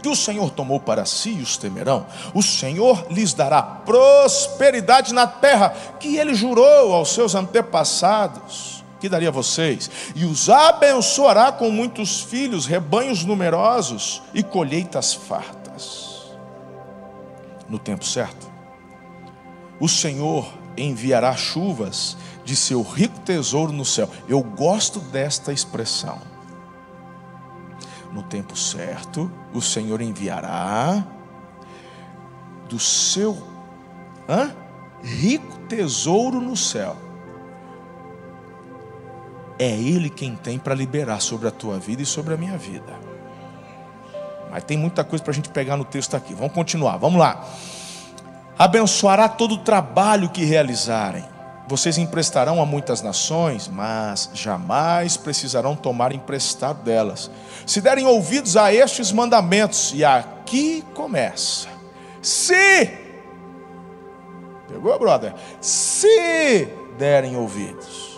que 0.02 0.08
o 0.08 0.16
Senhor 0.16 0.50
tomou 0.50 0.80
para 0.80 1.04
si 1.06 1.30
os 1.40 1.56
temerão. 1.56 2.06
O 2.34 2.42
Senhor 2.42 3.06
lhes 3.10 3.32
dará 3.32 3.62
prosperidade 3.62 5.14
na 5.14 5.26
terra 5.26 5.70
que 6.00 6.16
ele 6.16 6.34
jurou 6.34 6.92
aos 6.92 7.14
seus 7.14 7.34
antepassados 7.34 8.82
que 8.98 9.08
daria 9.08 9.30
a 9.30 9.32
vocês, 9.32 9.90
e 10.14 10.24
os 10.24 10.48
abençoará 10.48 11.50
com 11.50 11.72
muitos 11.72 12.20
filhos, 12.20 12.66
rebanhos 12.66 13.24
numerosos 13.24 14.22
e 14.32 14.44
colheitas 14.44 15.12
fartas. 15.12 16.30
No 17.68 17.80
tempo 17.80 18.04
certo, 18.04 18.48
o 19.80 19.88
Senhor 19.88 20.46
enviará 20.76 21.34
chuvas 21.34 22.16
de 22.44 22.54
seu 22.54 22.80
rico 22.80 23.18
tesouro 23.20 23.72
no 23.72 23.84
céu. 23.84 24.08
Eu 24.28 24.40
gosto 24.40 25.00
desta 25.00 25.52
expressão 25.52 26.31
no 28.12 28.22
tempo 28.22 28.56
certo, 28.56 29.30
o 29.54 29.60
Senhor 29.60 30.00
enviará 30.00 31.04
do 32.68 32.78
seu 32.78 33.42
hã? 34.28 34.54
rico 35.02 35.58
tesouro 35.68 36.40
no 36.40 36.56
céu. 36.56 36.96
É 39.58 39.70
Ele 39.70 40.10
quem 40.10 40.36
tem 40.36 40.58
para 40.58 40.74
liberar 40.74 41.20
sobre 41.20 41.48
a 41.48 41.50
tua 41.50 41.78
vida 41.78 42.02
e 42.02 42.06
sobre 42.06 42.34
a 42.34 42.36
minha 42.36 42.56
vida. 42.56 42.98
Mas 44.50 44.64
tem 44.64 44.76
muita 44.76 45.02
coisa 45.02 45.24
para 45.24 45.32
a 45.32 45.34
gente 45.34 45.48
pegar 45.48 45.76
no 45.76 45.84
texto 45.84 46.14
aqui. 46.14 46.34
Vamos 46.34 46.52
continuar, 46.52 46.98
vamos 46.98 47.18
lá. 47.18 47.44
Abençoará 48.58 49.28
todo 49.28 49.54
o 49.54 49.58
trabalho 49.58 50.28
que 50.28 50.44
realizarem 50.44 51.31
vocês 51.68 51.96
emprestarão 51.96 52.60
a 52.60 52.66
muitas 52.66 53.02
nações, 53.02 53.68
mas 53.68 54.30
jamais 54.34 55.16
precisarão 55.16 55.76
tomar 55.76 56.12
emprestado 56.12 56.82
delas. 56.82 57.30
Se 57.66 57.80
derem 57.80 58.04
ouvidos 58.04 58.56
a 58.56 58.72
estes 58.74 59.12
mandamentos, 59.12 59.92
e 59.94 60.04
aqui 60.04 60.84
começa. 60.94 61.68
Se, 62.20 62.90
pegou, 64.68 64.98
brother? 64.98 65.34
Se 65.60 66.68
derem 66.98 67.36
ouvidos 67.36 68.12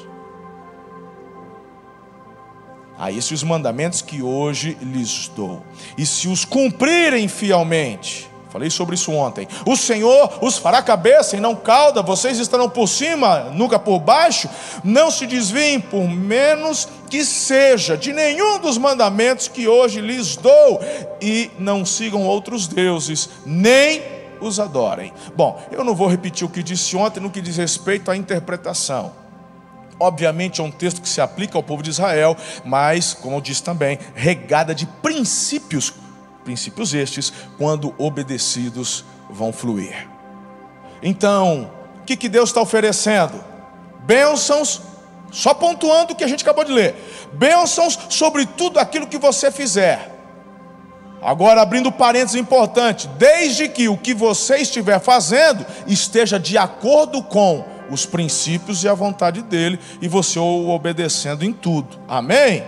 a 2.99 3.11
estes 3.11 3.43
mandamentos 3.43 4.01
que 4.01 4.23
hoje 4.23 4.79
lhes 4.81 5.29
dou, 5.29 5.65
e 5.99 6.07
se 6.07 6.29
os 6.29 6.45
cumprirem 6.45 7.27
fielmente, 7.29 8.31
Falei 8.55 8.71
sobre 8.71 8.95
isso 8.95 9.11
ontem. 9.11 9.49
O 9.67 9.77
Senhor 9.77 10.39
os 10.41 10.59
fará 10.59 10.81
cabeça 10.81 11.37
e 11.37 11.41
não 11.41 11.57
cauda, 11.57 12.03
vocês 12.03 12.39
estarão 12.39 12.71
por 12.71 12.87
cima, 12.87 13.51
nunca 13.53 13.81
por 13.81 13.99
baixo. 13.99 14.49
Não 14.85 15.11
se 15.11 15.27
desviem, 15.27 15.81
por 15.81 16.09
menos 16.09 16.87
que 17.11 17.25
seja, 17.25 17.97
de 17.97 18.13
nenhum 18.13 18.61
dos 18.61 18.79
mandamentos 18.79 19.49
que 19.49 19.67
hoje 19.67 20.01
lhes 20.01 20.37
dou, 20.37 20.81
e 21.21 21.51
não 21.59 21.85
sigam 21.85 22.23
outros 22.23 22.69
deuses, 22.69 23.29
nem 23.45 24.01
os 24.41 24.61
adorem. 24.61 25.13
Bom, 25.35 25.61
eu 25.73 25.83
não 25.83 25.97
vou 25.97 26.07
repetir 26.07 26.47
o 26.47 26.51
que 26.51 26.63
disse 26.63 26.97
ontem 26.97 27.19
no 27.19 27.33
que 27.33 27.41
diz 27.41 27.57
respeito 27.57 28.09
à 28.09 28.17
interpretação. 28.17 29.11
Obviamente 29.99 30.61
é 30.61 30.65
um 30.65 30.71
texto 30.71 31.03
que 31.03 31.09
se 31.09 31.21
aplica 31.21 31.59
ao 31.59 31.63
povo 31.63 31.83
de 31.83 31.91
Israel, 31.91 32.37
mas, 32.65 33.15
como 33.15 33.37
eu 33.37 33.41
disse 33.41 33.65
também, 33.65 33.99
regada 34.15 34.73
de 34.73 34.87
princípios 34.87 35.93
Princípios 36.45 36.93
estes, 36.95 37.33
quando 37.57 37.95
obedecidos, 37.99 39.05
vão 39.31 39.53
fluir. 39.53 40.07
Então, 41.03 41.71
o 42.01 42.05
que, 42.05 42.17
que 42.17 42.29
Deus 42.29 42.51
está 42.51 42.61
oferecendo? 42.61 43.43
Bênçãos, 44.07 44.83
só 45.31 45.53
pontuando 45.53 46.13
o 46.13 46.17
que 46.17 46.23
a 46.23 46.29
gente 46.29 46.43
acabou 46.43 46.65
de 46.65 46.73
ler: 46.73 46.95
bênçãos 47.33 47.99
sobre 48.09 48.47
tudo 48.47 48.79
aquilo 48.79 49.07
que 49.07 49.19
você 49.19 49.51
fizer. 49.51 50.13
Agora, 51.21 51.63
abrindo 51.63 51.91
parênteses 51.91 52.39
importante, 52.39 53.09
desde 53.17 53.67
que 53.67 53.89
o 53.89 53.97
que 53.97 54.13
você 54.13 54.59
estiver 54.59 55.01
fazendo 55.01 55.65
esteja 55.87 56.39
de 56.39 56.59
acordo 56.59 57.23
com 57.23 57.65
os 57.91 58.05
princípios 58.05 58.85
e 58.85 58.89
a 58.89 58.95
vontade 58.95 59.41
dele, 59.41 59.79
e 60.03 60.09
você 60.09 60.39
o 60.39 60.69
obedecendo 60.69 61.43
em 61.43 61.53
tudo. 61.53 61.99
Amém? 62.07 62.63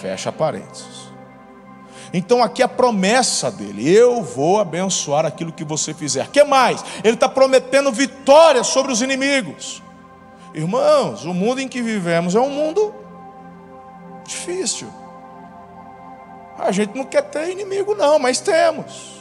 Fecha 0.00 0.32
parênteses. 0.32 0.97
Então 2.12 2.42
aqui 2.42 2.62
a 2.62 2.68
promessa 2.68 3.50
dele: 3.50 3.88
eu 3.88 4.22
vou 4.22 4.60
abençoar 4.60 5.26
aquilo 5.26 5.52
que 5.52 5.64
você 5.64 5.92
fizer. 5.92 6.28
Que 6.28 6.44
mais? 6.44 6.84
Ele 7.04 7.14
está 7.14 7.28
prometendo 7.28 7.92
vitória 7.92 8.64
sobre 8.64 8.92
os 8.92 9.02
inimigos. 9.02 9.82
Irmãos, 10.54 11.24
o 11.24 11.34
mundo 11.34 11.60
em 11.60 11.68
que 11.68 11.82
vivemos 11.82 12.34
é 12.34 12.40
um 12.40 12.50
mundo 12.50 12.94
difícil. 14.26 14.88
A 16.58 16.72
gente 16.72 16.96
não 16.96 17.04
quer 17.04 17.22
ter 17.22 17.50
inimigo, 17.50 17.94
não, 17.94 18.18
mas 18.18 18.40
temos. 18.40 19.17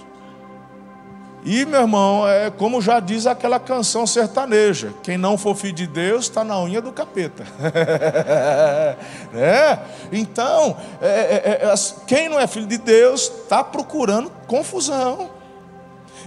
E, 1.49 1.65
meu 1.65 1.79
irmão, 1.79 2.27
é 2.27 2.51
como 2.51 2.81
já 2.81 2.99
diz 2.99 3.25
aquela 3.25 3.57
canção 3.57 4.05
sertaneja: 4.05 4.93
quem 5.01 5.17
não 5.17 5.37
for 5.37 5.55
filho 5.55 5.73
de 5.73 5.87
Deus 5.87 6.25
está 6.25 6.43
na 6.43 6.61
unha 6.61 6.81
do 6.81 6.91
capeta. 6.91 7.45
né? 9.31 9.79
Então, 10.11 10.75
é, 11.01 11.07
é, 11.07 11.71
é, 11.71 11.73
quem 12.05 12.27
não 12.27 12.37
é 12.37 12.45
filho 12.47 12.67
de 12.67 12.77
Deus 12.77 13.31
está 13.43 13.63
procurando 13.63 14.29
confusão. 14.45 15.29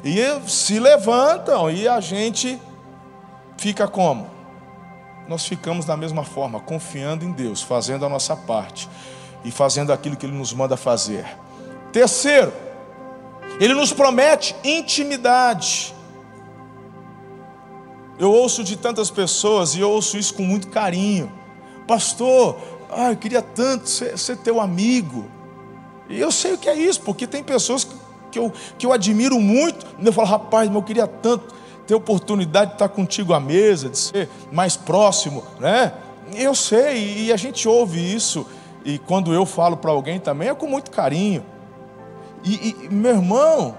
E 0.02 0.24
se 0.48 0.80
levantam 0.80 1.70
e 1.70 1.86
a 1.86 2.00
gente 2.00 2.58
fica 3.58 3.86
como? 3.86 4.26
Nós 5.28 5.44
ficamos 5.44 5.84
da 5.84 5.98
mesma 5.98 6.24
forma, 6.24 6.60
confiando 6.60 7.26
em 7.26 7.32
Deus, 7.32 7.60
fazendo 7.60 8.06
a 8.06 8.08
nossa 8.08 8.34
parte 8.34 8.88
e 9.44 9.50
fazendo 9.50 9.92
aquilo 9.92 10.16
que 10.16 10.24
Ele 10.24 10.34
nos 10.34 10.54
manda 10.54 10.78
fazer. 10.78 11.26
Terceiro, 11.92 12.69
ele 13.60 13.74
nos 13.74 13.92
promete 13.92 14.56
intimidade. 14.64 15.94
Eu 18.18 18.32
ouço 18.32 18.64
de 18.64 18.76
tantas 18.76 19.10
pessoas 19.10 19.74
e 19.74 19.80
eu 19.80 19.90
ouço 19.90 20.16
isso 20.16 20.32
com 20.32 20.42
muito 20.42 20.68
carinho. 20.68 21.30
Pastor, 21.86 22.56
ah, 22.90 23.10
eu 23.10 23.16
queria 23.16 23.42
tanto 23.42 23.88
ser, 23.88 24.18
ser 24.18 24.38
teu 24.38 24.60
amigo. 24.60 25.26
E 26.08 26.18
eu 26.18 26.32
sei 26.32 26.54
o 26.54 26.58
que 26.58 26.68
é 26.68 26.74
isso, 26.74 27.02
porque 27.02 27.26
tem 27.26 27.42
pessoas 27.42 27.86
que 28.30 28.38
eu, 28.38 28.52
que 28.78 28.86
eu 28.86 28.92
admiro 28.92 29.38
muito. 29.38 29.86
E 29.98 30.06
eu 30.06 30.12
falo, 30.12 30.28
rapaz, 30.28 30.72
eu 30.72 30.82
queria 30.82 31.06
tanto 31.06 31.54
ter 31.86 31.94
oportunidade 31.94 32.70
de 32.70 32.76
estar 32.76 32.88
contigo 32.88 33.34
à 33.34 33.40
mesa, 33.40 33.90
de 33.90 33.98
ser 33.98 34.28
mais 34.50 34.76
próximo, 34.76 35.44
né? 35.58 35.92
Eu 36.34 36.54
sei, 36.54 37.26
e 37.26 37.32
a 37.32 37.36
gente 37.36 37.68
ouve 37.68 38.14
isso. 38.14 38.46
E 38.84 38.98
quando 38.98 39.34
eu 39.34 39.44
falo 39.44 39.76
para 39.76 39.90
alguém 39.90 40.18
também 40.18 40.48
é 40.48 40.54
com 40.54 40.66
muito 40.66 40.90
carinho. 40.90 41.44
E, 42.44 42.76
e 42.84 42.88
meu 42.88 43.12
irmão, 43.12 43.76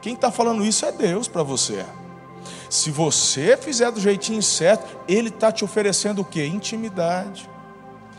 quem 0.00 0.14
está 0.14 0.30
falando 0.30 0.64
isso 0.64 0.84
é 0.84 0.92
Deus 0.92 1.28
para 1.28 1.42
você. 1.42 1.84
Se 2.68 2.90
você 2.90 3.56
fizer 3.56 3.90
do 3.90 4.00
jeitinho 4.00 4.42
certo, 4.42 4.98
Ele 5.06 5.28
está 5.28 5.52
te 5.52 5.64
oferecendo 5.64 6.22
o 6.22 6.24
que? 6.24 6.44
Intimidade. 6.44 7.48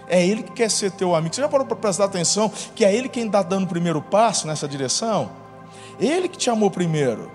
É 0.08 0.26
Ele 0.26 0.44
que 0.44 0.52
quer 0.52 0.70
ser 0.70 0.92
teu 0.92 1.16
amigo. 1.16 1.34
Você 1.34 1.42
já 1.42 1.50
parou 1.50 1.66
para 1.66 1.76
prestar 1.76 2.06
atenção 2.06 2.52
que 2.76 2.86
é 2.86 2.94
Ele 2.94 3.10
quem 3.10 3.26
está 3.26 3.42
dando 3.42 3.66
o 3.66 3.68
primeiro 3.68 4.02
passo 4.02 4.48
nessa 4.48 4.68
direção? 4.68 5.32
Ele 6.00 6.30
que 6.30 6.38
te 6.38 6.50
amou 6.50 6.70
primeiro. 6.70 7.32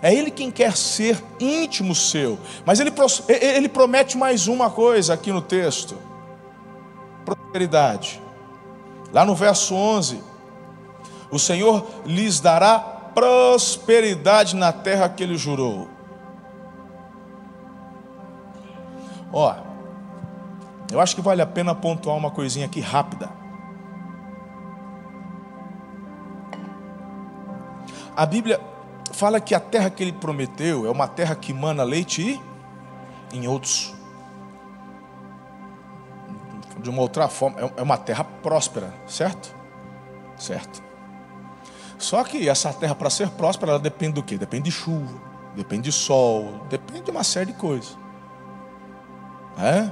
É 0.00 0.14
Ele 0.14 0.30
quem 0.30 0.50
quer 0.50 0.76
ser 0.76 1.22
íntimo 1.38 1.94
seu. 1.94 2.38
Mas 2.64 2.78
Ele, 2.80 2.92
ele 3.28 3.68
promete 3.68 4.16
mais 4.16 4.46
uma 4.46 4.70
coisa 4.70 5.14
aqui 5.14 5.32
no 5.32 5.42
texto: 5.42 5.96
prosperidade. 7.24 8.22
Lá 9.12 9.24
no 9.24 9.34
verso 9.34 9.74
11, 9.74 10.22
o 11.30 11.38
Senhor 11.38 11.86
lhes 12.04 12.40
dará 12.40 12.78
prosperidade 12.78 14.56
na 14.56 14.72
terra 14.72 15.08
que 15.08 15.22
ele 15.22 15.36
jurou. 15.36 15.88
Ó, 19.32 19.54
eu 20.90 21.00
acho 21.00 21.14
que 21.14 21.22
vale 21.22 21.40
a 21.40 21.46
pena 21.46 21.74
pontuar 21.74 22.16
uma 22.16 22.30
coisinha 22.30 22.66
aqui 22.66 22.80
rápida. 22.80 23.30
A 28.16 28.26
Bíblia, 28.26 28.60
fala 29.12 29.40
que 29.40 29.54
a 29.54 29.60
terra 29.60 29.90
que 29.90 30.02
ele 30.02 30.12
prometeu 30.12 30.86
é 30.86 30.90
uma 30.90 31.06
terra 31.06 31.34
que 31.34 31.52
mana 31.52 31.82
leite 31.82 32.40
e 33.32 33.36
em 33.36 33.46
outros. 33.46 33.94
De 36.78 36.88
uma 36.88 37.02
outra 37.02 37.28
forma, 37.28 37.60
é, 37.60 37.72
é 37.76 37.82
uma 37.82 37.98
terra 37.98 38.24
próspera, 38.24 38.92
certo? 39.06 39.54
Certo. 40.36 40.89
Só 42.00 42.24
que 42.24 42.48
essa 42.48 42.72
terra, 42.72 42.94
para 42.94 43.10
ser 43.10 43.28
próspera, 43.28 43.72
ela 43.72 43.78
depende 43.78 44.14
do 44.14 44.22
quê? 44.22 44.38
Depende 44.38 44.64
de 44.64 44.70
chuva, 44.70 45.20
depende 45.54 45.82
de 45.82 45.92
sol, 45.92 46.64
depende 46.70 47.02
de 47.02 47.10
uma 47.10 47.22
série 47.22 47.52
de 47.52 47.58
coisas. 47.58 47.96
É? 49.58 49.90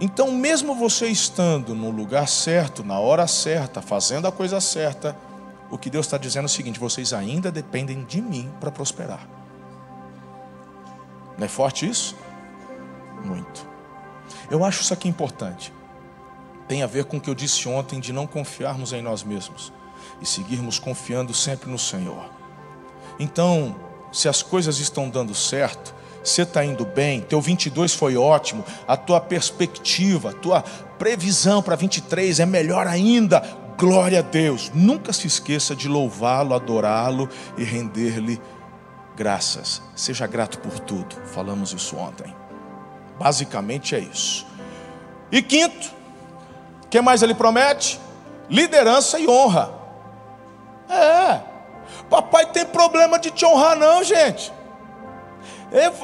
Então, 0.00 0.32
mesmo 0.32 0.74
você 0.74 1.08
estando 1.08 1.74
no 1.74 1.90
lugar 1.90 2.26
certo, 2.26 2.82
na 2.82 2.98
hora 2.98 3.26
certa, 3.26 3.82
fazendo 3.82 4.26
a 4.26 4.32
coisa 4.32 4.62
certa, 4.62 5.14
o 5.70 5.76
que 5.76 5.90
Deus 5.90 6.06
está 6.06 6.16
dizendo 6.16 6.44
é 6.44 6.46
o 6.46 6.48
seguinte: 6.48 6.80
vocês 6.80 7.12
ainda 7.12 7.52
dependem 7.52 8.02
de 8.04 8.22
mim 8.22 8.50
para 8.58 8.70
prosperar. 8.70 9.28
Não 11.36 11.44
é 11.44 11.48
forte 11.48 11.86
isso? 11.86 12.16
Muito. 13.22 13.68
Eu 14.50 14.64
acho 14.64 14.80
isso 14.80 14.94
aqui 14.94 15.06
importante. 15.06 15.70
Tem 16.66 16.82
a 16.82 16.86
ver 16.86 17.04
com 17.04 17.18
o 17.18 17.20
que 17.20 17.28
eu 17.28 17.34
disse 17.34 17.68
ontem 17.68 18.00
de 18.00 18.10
não 18.10 18.26
confiarmos 18.26 18.94
em 18.94 19.02
nós 19.02 19.22
mesmos 19.22 19.70
e 20.20 20.26
seguirmos 20.26 20.78
confiando 20.78 21.34
sempre 21.34 21.70
no 21.70 21.78
Senhor. 21.78 22.30
Então, 23.18 23.76
se 24.12 24.28
as 24.28 24.42
coisas 24.42 24.78
estão 24.78 25.08
dando 25.08 25.34
certo, 25.34 25.94
você 26.22 26.42
está 26.42 26.64
indo 26.64 26.84
bem, 26.84 27.20
teu 27.20 27.40
22 27.40 27.94
foi 27.94 28.16
ótimo, 28.16 28.64
a 28.86 28.96
tua 28.96 29.20
perspectiva, 29.20 30.30
a 30.30 30.32
tua 30.32 30.62
previsão 30.62 31.62
para 31.62 31.74
23 31.74 32.40
é 32.40 32.46
melhor 32.46 32.86
ainda, 32.86 33.42
glória 33.76 34.20
a 34.20 34.22
Deus. 34.22 34.70
Nunca 34.74 35.12
se 35.12 35.26
esqueça 35.26 35.74
de 35.74 35.88
louvá-lo, 35.88 36.54
adorá-lo 36.54 37.28
e 37.58 37.64
render-lhe 37.64 38.40
graças. 39.16 39.82
Seja 39.96 40.26
grato 40.26 40.58
por 40.58 40.78
tudo, 40.78 41.16
falamos 41.26 41.72
isso 41.72 41.96
ontem. 41.96 42.34
Basicamente 43.18 43.94
é 43.94 43.98
isso. 43.98 44.46
E 45.30 45.42
quinto, 45.42 45.90
que 46.90 47.00
mais 47.00 47.22
ele 47.22 47.34
promete? 47.34 47.98
Liderança 48.48 49.18
e 49.18 49.28
honra. 49.28 49.81
É. 50.92 51.40
Papai 52.10 52.46
tem 52.46 52.66
problema 52.66 53.18
de 53.18 53.30
te 53.30 53.46
honrar, 53.46 53.76
não, 53.76 54.04
gente. 54.04 54.52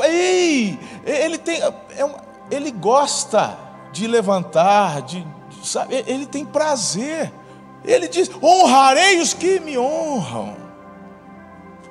Ei, 0.02 0.78
ele 1.04 1.36
tem, 1.36 1.60
é 1.60 1.72
ele 2.50 2.70
gosta 2.70 3.58
de 3.92 4.06
levantar, 4.06 5.02
de, 5.02 5.26
sabe, 5.62 6.02
ele 6.06 6.26
tem 6.26 6.44
prazer. 6.44 7.32
Ele 7.84 8.08
diz: 8.08 8.30
honrarei 8.42 9.20
os 9.20 9.34
que 9.34 9.60
me 9.60 9.78
honram. 9.78 10.56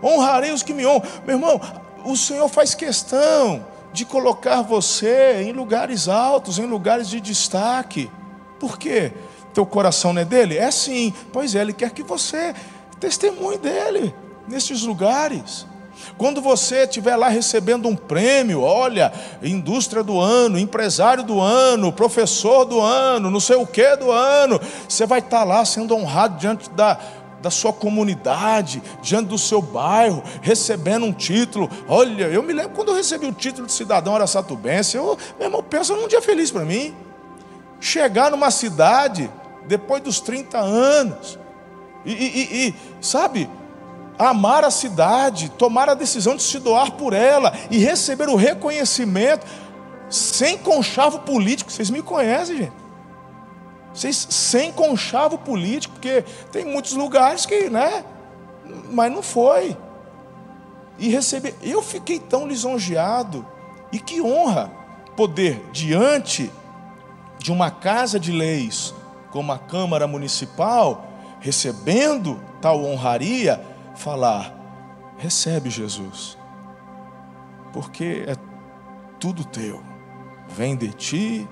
Honrarei 0.01 0.51
os 0.51 0.63
que 0.63 0.73
me 0.73 0.85
honram. 0.85 1.03
Meu 1.25 1.35
irmão, 1.35 1.61
o 2.03 2.15
Senhor 2.15 2.47
faz 2.49 2.73
questão 2.73 3.65
de 3.93 4.05
colocar 4.05 4.61
você 4.61 5.43
em 5.43 5.51
lugares 5.51 6.07
altos, 6.07 6.59
em 6.59 6.65
lugares 6.65 7.07
de 7.07 7.21
destaque. 7.21 8.11
Por 8.59 8.77
quê? 8.77 9.13
Teu 9.53 9.65
coração 9.65 10.13
não 10.13 10.21
é 10.21 10.25
dele? 10.25 10.57
É 10.57 10.69
sim. 10.69 11.13
Pois 11.31 11.55
é, 11.55 11.61
ele 11.61 11.73
quer 11.73 11.91
que 11.91 12.03
você 12.03 12.53
Testemunhe 12.99 13.57
dele 13.57 14.13
nesses 14.47 14.83
lugares. 14.83 15.65
Quando 16.17 16.41
você 16.41 16.83
estiver 16.83 17.15
lá 17.15 17.27
recebendo 17.27 17.87
um 17.87 17.95
prêmio, 17.95 18.61
olha, 18.61 19.11
indústria 19.41 20.03
do 20.03 20.19
ano, 20.19 20.57
empresário 20.57 21.23
do 21.23 21.39
ano, 21.39 21.91
professor 21.91 22.65
do 22.65 22.79
ano, 22.79 23.29
não 23.31 23.39
sei 23.39 23.55
o 23.55 23.67
que 23.67 23.95
do 23.97 24.11
ano, 24.11 24.59
você 24.87 25.05
vai 25.05 25.19
estar 25.19 25.43
lá 25.43 25.65
sendo 25.65 25.95
honrado 25.95 26.37
diante 26.37 26.69
da, 26.69 26.99
da 27.41 27.49
sua 27.49 27.73
comunidade, 27.73 28.81
diante 29.01 29.27
do 29.27 29.37
seu 29.37 29.61
bairro, 29.61 30.23
recebendo 30.41 31.05
um 31.05 31.13
título. 31.13 31.69
Olha, 31.87 32.25
eu 32.25 32.43
me 32.43 32.53
lembro 32.53 32.71
quando 32.71 32.89
eu 32.89 32.95
recebi 32.95 33.25
o 33.25 33.33
título 33.33 33.67
de 33.67 33.73
cidadão 33.73 34.15
araçatubense, 34.15 34.97
eu, 34.97 35.17
meu 35.37 35.47
irmão, 35.47 35.63
pensa 35.63 35.95
num 35.95 36.07
dia 36.07 36.21
feliz 36.21 36.51
para 36.51 36.65
mim. 36.65 36.95
Chegar 37.79 38.31
numa 38.31 38.49
cidade, 38.49 39.29
depois 39.67 40.01
dos 40.01 40.19
30 40.19 40.57
anos, 40.57 41.37
e, 42.11 42.13
e, 42.13 42.67
e, 42.67 42.75
sabe, 43.01 43.49
amar 44.17 44.63
a 44.63 44.71
cidade, 44.71 45.49
tomar 45.51 45.89
a 45.89 45.93
decisão 45.93 46.35
de 46.35 46.43
se 46.43 46.57
doar 46.59 46.91
por 46.91 47.13
ela 47.13 47.53
e 47.69 47.77
receber 47.77 48.29
o 48.29 48.35
reconhecimento 48.35 49.45
sem 50.09 50.57
conchavo 50.57 51.19
político. 51.19 51.71
Vocês 51.71 51.89
me 51.89 52.01
conhecem, 52.01 52.57
gente? 52.57 52.73
Vocês 53.93 54.27
sem 54.29 54.71
conchavo 54.71 55.37
político, 55.39 55.95
porque 55.95 56.23
tem 56.51 56.65
muitos 56.65 56.93
lugares 56.93 57.45
que, 57.45 57.69
né? 57.69 58.05
Mas 58.91 59.11
não 59.11 59.21
foi. 59.21 59.75
E 60.99 61.09
receber, 61.09 61.55
eu 61.61 61.81
fiquei 61.81 62.19
tão 62.19 62.47
lisonjeado 62.47 63.45
e 63.91 63.99
que 63.99 64.21
honra 64.21 64.71
poder 65.15 65.63
diante 65.71 66.51
de 67.39 67.51
uma 67.51 67.69
casa 67.69 68.19
de 68.19 68.31
leis 68.31 68.93
como 69.31 69.51
a 69.51 69.59
Câmara 69.59 70.07
Municipal 70.07 71.06
recebendo 71.39 72.39
tal 72.61 72.83
honraria, 72.83 73.61
falar: 73.95 74.53
recebe 75.17 75.69
Jesus, 75.69 76.37
porque 77.73 78.25
é 78.27 78.35
tudo 79.19 79.43
teu, 79.43 79.81
vem 80.47 80.75
de 80.75 80.89
ti, 80.89 81.47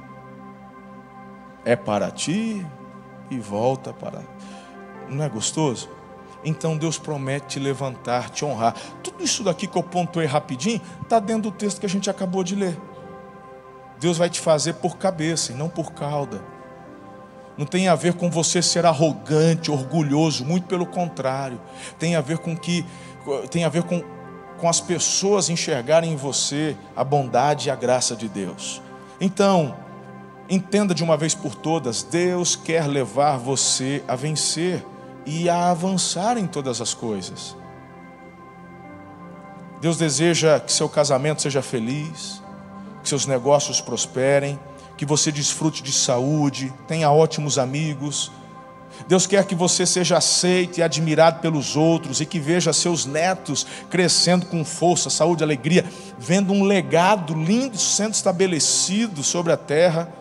é 1.64 1.76
para 1.76 2.12
ti 2.12 2.66
e 3.30 3.40
volta 3.40 3.94
para. 3.94 4.24
Não 5.10 5.24
é 5.24 5.30
gostoso? 5.30 5.90
Então 6.44 6.78
Deus 6.78 7.00
promete 7.00 7.48
te 7.48 7.60
levantar, 7.60 8.30
te 8.30 8.46
honrar. 8.46 8.76
Tudo 9.02 9.24
isso 9.24 9.44
daqui 9.44 9.66
que 9.66 9.78
eu 9.78 9.84
pontuei 9.84 10.28
rapidinho, 10.28 10.82
está 11.02 11.20
dentro 11.20 11.50
do 11.50 11.52
texto 11.52 11.80
que 11.80 11.86
a 11.86 11.90
gente 11.90 12.10
acabou 12.10 12.44
de 12.44 12.56
ler. 12.56 12.78
Deus 14.00 14.18
vai 14.18 14.30
te 14.30 14.40
fazer 14.40 14.74
por 14.74 14.98
cabeça 14.98 15.52
e 15.52 15.56
não 15.56 15.70
por 15.70 15.94
cauda 15.94 16.55
não 17.58 17.66
tem 17.66 17.88
a 17.88 17.96
ver 17.96 18.14
com 18.14 18.30
você 18.30 18.62
ser 18.62 18.86
arrogante, 18.86 19.72
orgulhoso, 19.72 20.44
muito 20.44 20.68
pelo 20.68 20.86
contrário. 20.86 21.60
Tem 21.98 22.16
a 22.16 22.22
ver 22.22 22.40
com 22.40 22.56
que 22.56 22.86
tem 23.50 23.64
a 23.64 23.70
ver 23.70 23.84
com, 23.84 24.04
com 24.60 24.70
as 24.70 24.80
pessoas 24.80 25.50
enxergarem 25.50 26.14
em 26.14 26.16
você 26.16 26.76
a 26.96 27.04
bondade 27.04 27.68
e 27.68 27.72
a 27.72 27.76
graça 27.76 28.16
de 28.16 28.28
Deus. 28.28 28.82
Então, 29.20 29.76
entenda 30.50 30.94
de 30.94 31.04
uma 31.04 31.18
vez 31.18 31.34
por 31.34 31.56
todas, 31.56 32.04
Deus 32.04 32.56
quer 32.56 32.88
levar 32.88 33.38
você 33.38 34.04
a 34.08 34.16
vencer 34.16 34.86
e 35.26 35.50
a 35.50 35.72
avançar 35.72 36.38
em 36.38 36.46
todas 36.46 36.82
as 36.82 36.94
coisas. 36.94 37.56
Deus 39.82 39.98
deseja 39.98 40.60
que 40.60 40.72
seu 40.72 40.88
casamento 40.88 41.42
seja 41.42 41.62
feliz, 41.62 42.42
que 43.02 43.10
seus 43.10 43.26
negócios 43.26 43.82
prosperem, 43.82 44.60
que 44.98 45.06
você 45.06 45.32
desfrute 45.32 45.84
de 45.84 45.92
saúde, 45.92 46.74
tenha 46.88 47.12
ótimos 47.12 47.58
amigos. 47.58 48.32
Deus 49.08 49.28
quer 49.28 49.46
que 49.46 49.54
você 49.54 49.86
seja 49.86 50.18
aceito 50.18 50.78
e 50.78 50.84
admirado 50.84 51.42
pelos 51.42 51.76
outros 51.76 52.22
e 52.22 52.26
que 52.26 52.40
veja 52.40 52.72
seus 52.72 53.06
netos 53.06 53.68
crescendo 53.90 54.46
com 54.46 54.64
força, 54.64 55.10
saúde, 55.10 55.44
alegria, 55.44 55.84
vendo 56.18 56.54
um 56.54 56.64
legado 56.64 57.34
lindo 57.34 57.78
sendo 57.78 58.14
estabelecido 58.14 59.22
sobre 59.22 59.52
a 59.52 59.58
terra. 59.58 60.12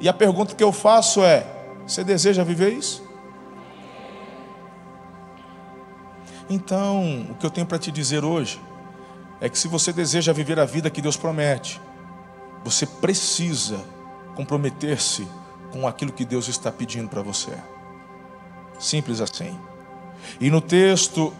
E 0.00 0.08
a 0.08 0.12
pergunta 0.12 0.56
que 0.56 0.64
eu 0.64 0.72
faço 0.72 1.22
é: 1.22 1.46
você 1.86 2.02
deseja 2.02 2.42
viver 2.42 2.72
isso? 2.72 3.08
Então, 6.48 7.28
o 7.30 7.34
que 7.36 7.46
eu 7.46 7.50
tenho 7.50 7.66
para 7.66 7.78
te 7.78 7.92
dizer 7.92 8.24
hoje 8.24 8.60
é 9.40 9.48
que 9.48 9.56
se 9.56 9.68
você 9.68 9.92
deseja 9.92 10.32
viver 10.32 10.58
a 10.58 10.64
vida 10.64 10.90
que 10.90 11.00
Deus 11.00 11.16
promete, 11.16 11.80
você 12.64 12.84
precisa 12.84 13.80
comprometer-se 14.34 15.26
com 15.70 15.86
aquilo 15.86 16.12
que 16.12 16.24
Deus 16.24 16.48
está 16.48 16.70
pedindo 16.70 17.08
para 17.08 17.22
você. 17.22 17.52
Simples 18.78 19.20
assim. 19.20 19.58
E 20.40 20.50
no 20.50 20.60
texto 20.60 21.32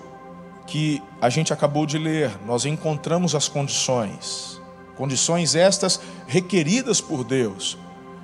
que 0.66 1.02
a 1.20 1.28
gente 1.28 1.52
acabou 1.52 1.84
de 1.84 1.98
ler, 1.98 2.30
nós 2.46 2.64
encontramos 2.64 3.34
as 3.34 3.48
condições, 3.48 4.60
condições 4.96 5.54
estas 5.54 6.00
requeridas 6.26 7.00
por 7.00 7.24
Deus, 7.24 7.76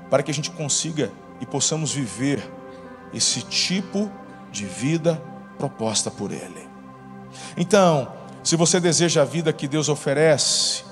para 0.08 0.22
que 0.22 0.30
a 0.30 0.34
gente 0.34 0.50
consiga 0.50 1.10
e 1.40 1.46
possamos 1.46 1.92
viver 1.92 2.48
esse 3.12 3.42
tipo 3.42 4.10
de 4.52 4.64
vida 4.64 5.20
proposta 5.58 6.10
por 6.10 6.30
Ele. 6.30 6.68
Então, 7.56 8.12
se 8.42 8.54
você 8.54 8.78
deseja 8.78 9.22
a 9.22 9.24
vida 9.24 9.52
que 9.52 9.66
Deus 9.66 9.88
oferece, 9.88 10.84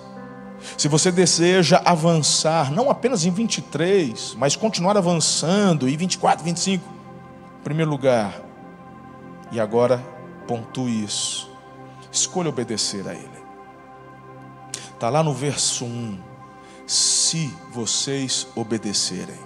se 0.76 0.88
você 0.88 1.12
deseja 1.12 1.80
avançar, 1.84 2.72
não 2.72 2.90
apenas 2.90 3.24
em 3.24 3.30
23, 3.30 4.34
mas 4.38 4.56
continuar 4.56 4.96
avançando 4.96 5.88
em 5.88 5.96
24, 5.96 6.44
25, 6.44 6.84
em 7.60 7.62
primeiro 7.62 7.90
lugar, 7.90 8.40
e 9.50 9.60
agora 9.60 9.98
pontue 10.46 11.04
isso, 11.04 11.50
escolha 12.10 12.48
obedecer 12.48 13.06
a 13.08 13.14
Ele. 13.14 13.44
Está 14.92 15.08
lá 15.08 15.22
no 15.22 15.32
verso 15.32 15.84
1: 15.84 16.18
se 16.86 17.52
vocês 17.70 18.46
obedecerem, 18.54 19.38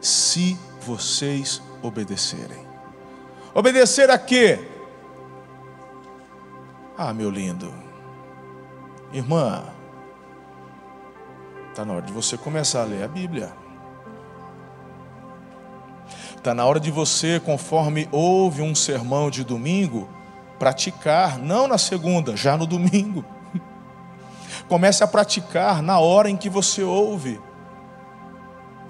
se 0.00 0.58
vocês 0.80 1.62
obedecerem. 1.82 2.66
Obedecer 3.54 4.10
a 4.10 4.18
quê? 4.18 4.58
Ah, 6.96 7.12
meu 7.12 7.30
lindo, 7.30 7.72
irmã, 9.12 9.71
está 11.72 11.86
na 11.86 11.94
hora 11.94 12.02
de 12.04 12.12
você 12.12 12.36
começar 12.36 12.82
a 12.82 12.84
ler 12.84 13.02
a 13.02 13.08
Bíblia. 13.08 13.50
Está 16.36 16.52
na 16.52 16.66
hora 16.66 16.78
de 16.78 16.90
você, 16.90 17.40
conforme 17.40 18.06
ouve 18.12 18.60
um 18.60 18.74
sermão 18.74 19.30
de 19.30 19.42
domingo, 19.42 20.06
praticar, 20.58 21.38
não 21.38 21.66
na 21.66 21.78
segunda, 21.78 22.36
já 22.36 22.58
no 22.58 22.66
domingo. 22.66 23.24
Comece 24.68 25.02
a 25.02 25.06
praticar 25.06 25.82
na 25.82 25.98
hora 25.98 26.28
em 26.28 26.36
que 26.36 26.50
você 26.50 26.82
ouve. 26.82 27.40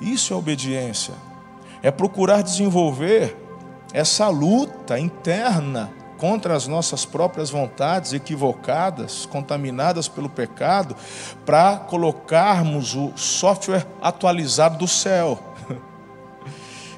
Isso 0.01 0.35
é 0.35 0.37
obediência. 0.37 1.15
É 1.83 1.91
procurar 1.91 2.43
desenvolver 2.43 3.37
essa 3.93 4.29
luta 4.29 4.99
interna 4.99 5.93
contra 6.23 6.55
as 6.55 6.69
nossas 6.69 7.05
próprias 7.05 7.51
vontades 7.51 8.13
equivocadas, 8.13 9.27
contaminadas 9.27 10.07
pelo 10.07 10.29
pecado, 10.29 10.95
para 11.45 11.79
colocarmos 11.79 12.95
o 12.95 13.13
software 13.17 13.85
atualizado 14.01 14.79
do 14.79 14.87
céu. 14.87 15.43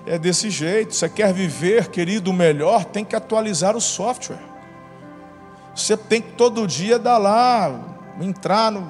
É 0.07 0.19
desse 0.19 0.51
jeito. 0.51 0.95
Você 0.95 1.09
quer 1.09 1.33
viver, 1.33 1.89
querido, 1.89 2.31
melhor, 2.31 2.85
tem 2.85 3.03
que 3.03 3.17
atualizar 3.17 3.75
o 3.75 3.81
software. 3.81 4.43
Você 5.75 5.97
tem 5.97 6.21
que 6.21 6.33
todo 6.33 6.67
dia 6.67 6.99
dar 6.99 7.17
lá, 7.17 7.73
entrar 8.21 8.71
no, 8.71 8.87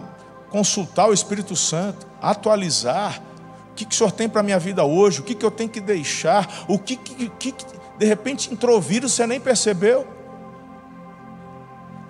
consultar 0.50 1.08
o 1.08 1.12
Espírito 1.12 1.54
Santo, 1.54 2.04
atualizar. 2.20 3.22
O 3.70 3.74
que, 3.76 3.84
que 3.84 3.94
o 3.94 3.96
Senhor 3.96 4.10
tem 4.10 4.28
para 4.28 4.40
a 4.40 4.42
minha 4.42 4.58
vida 4.58 4.82
hoje? 4.84 5.20
O 5.20 5.22
que, 5.22 5.36
que 5.36 5.46
eu 5.46 5.52
tenho 5.52 5.70
que 5.70 5.80
deixar? 5.80 6.64
O 6.66 6.80
que, 6.80 6.96
que, 6.96 7.28
que 7.28 7.54
de 7.96 8.06
repente 8.06 8.52
entrou 8.52 8.80
vírus, 8.80 9.12
você 9.12 9.24
nem 9.24 9.38
percebeu? 9.38 10.23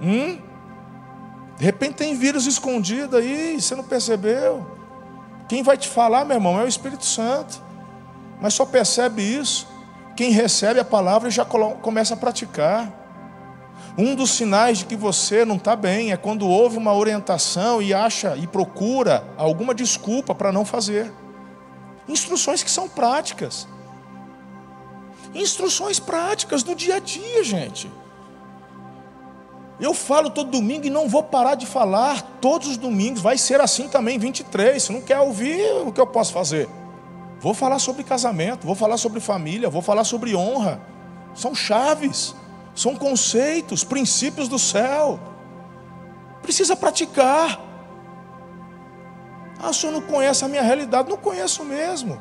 Hum? 0.00 0.38
De 1.57 1.64
repente 1.64 1.94
tem 1.94 2.16
vírus 2.16 2.46
escondido 2.46 3.16
aí, 3.16 3.61
você 3.61 3.74
não 3.74 3.85
percebeu. 3.85 4.66
Quem 5.48 5.62
vai 5.62 5.76
te 5.76 5.88
falar, 5.88 6.24
meu 6.24 6.37
irmão, 6.37 6.59
é 6.59 6.64
o 6.64 6.68
Espírito 6.68 7.04
Santo. 7.04 7.62
Mas 8.40 8.54
só 8.54 8.66
percebe 8.66 9.22
isso 9.22 9.66
quem 10.16 10.30
recebe 10.30 10.78
a 10.78 10.85
palavra 10.85 11.28
e 11.28 11.33
já 11.33 11.44
começa 11.44 12.14
a 12.14 12.16
praticar. 12.16 12.92
Um 13.96 14.14
dos 14.14 14.30
sinais 14.30 14.78
de 14.78 14.87
que 14.87 14.96
você 14.96 15.44
não 15.44 15.57
está 15.57 15.76
bem 15.76 16.12
é 16.12 16.16
quando 16.16 16.48
houve 16.48 16.76
uma 16.76 16.92
orientação 16.92 17.83
e 17.83 17.92
acha 17.92 18.37
e 18.37 18.46
procura 18.46 19.24
alguma 19.37 19.74
desculpa 19.74 20.35
para 20.35 20.52
não 20.52 20.64
fazer. 20.64 21.12
Instruções 22.09 22.62
que 22.62 22.70
são 22.70 22.88
práticas. 22.88 23.68
Instruções 25.35 25.98
práticas 25.98 26.62
do 26.62 26.74
dia 26.74 26.96
a 26.96 26.98
dia, 26.98 27.42
gente. 27.42 27.90
Eu 29.81 29.93
falo 29.93 30.31
todo 30.31 30.51
domingo 30.51 30.87
e 30.87 30.91
não 30.91 31.09
vou 31.09 31.23
parar 31.23 31.57
de 31.57 31.67
falar 31.67 32.23
todos 32.41 32.69
os 32.69 32.77
domingos. 32.77 33.21
Vai 33.21 33.37
ser 33.37 33.61
assim 33.61 33.89
também 33.89 34.19
23. 34.19 34.83
Se 34.83 34.93
não 34.93 35.01
quer 35.01 35.19
ouvir, 35.21 35.61
o 35.85 35.93
que 35.93 36.01
eu 36.01 36.07
posso 36.07 36.33
fazer? 36.33 36.69
Vou 37.41 37.53
falar 37.53 37.79
sobre 37.79 38.05
casamento, 38.05 38.67
vou 38.67 38.77
falar 38.77 38.97
sobre 38.97 39.21
família, 39.21 39.69
vou 39.69 39.83
falar 39.83 40.05
sobre 40.05 40.35
honra. 40.35 40.81
São 41.35 41.55
chaves. 41.55 42.35
São 42.75 42.97
conceitos, 42.97 43.85
princípios 43.85 44.49
do 44.49 44.59
céu. 44.59 45.19
Precisa 46.43 46.75
praticar. 46.75 47.61
Ah, 49.59 49.71
o 49.71 49.75
senhor 49.75 49.93
não 49.93 50.01
conhece 50.01 50.45
a 50.45 50.49
minha 50.49 50.63
realidade? 50.63 51.09
Não 51.09 51.17
conheço 51.17 51.65
mesmo. 51.65 52.21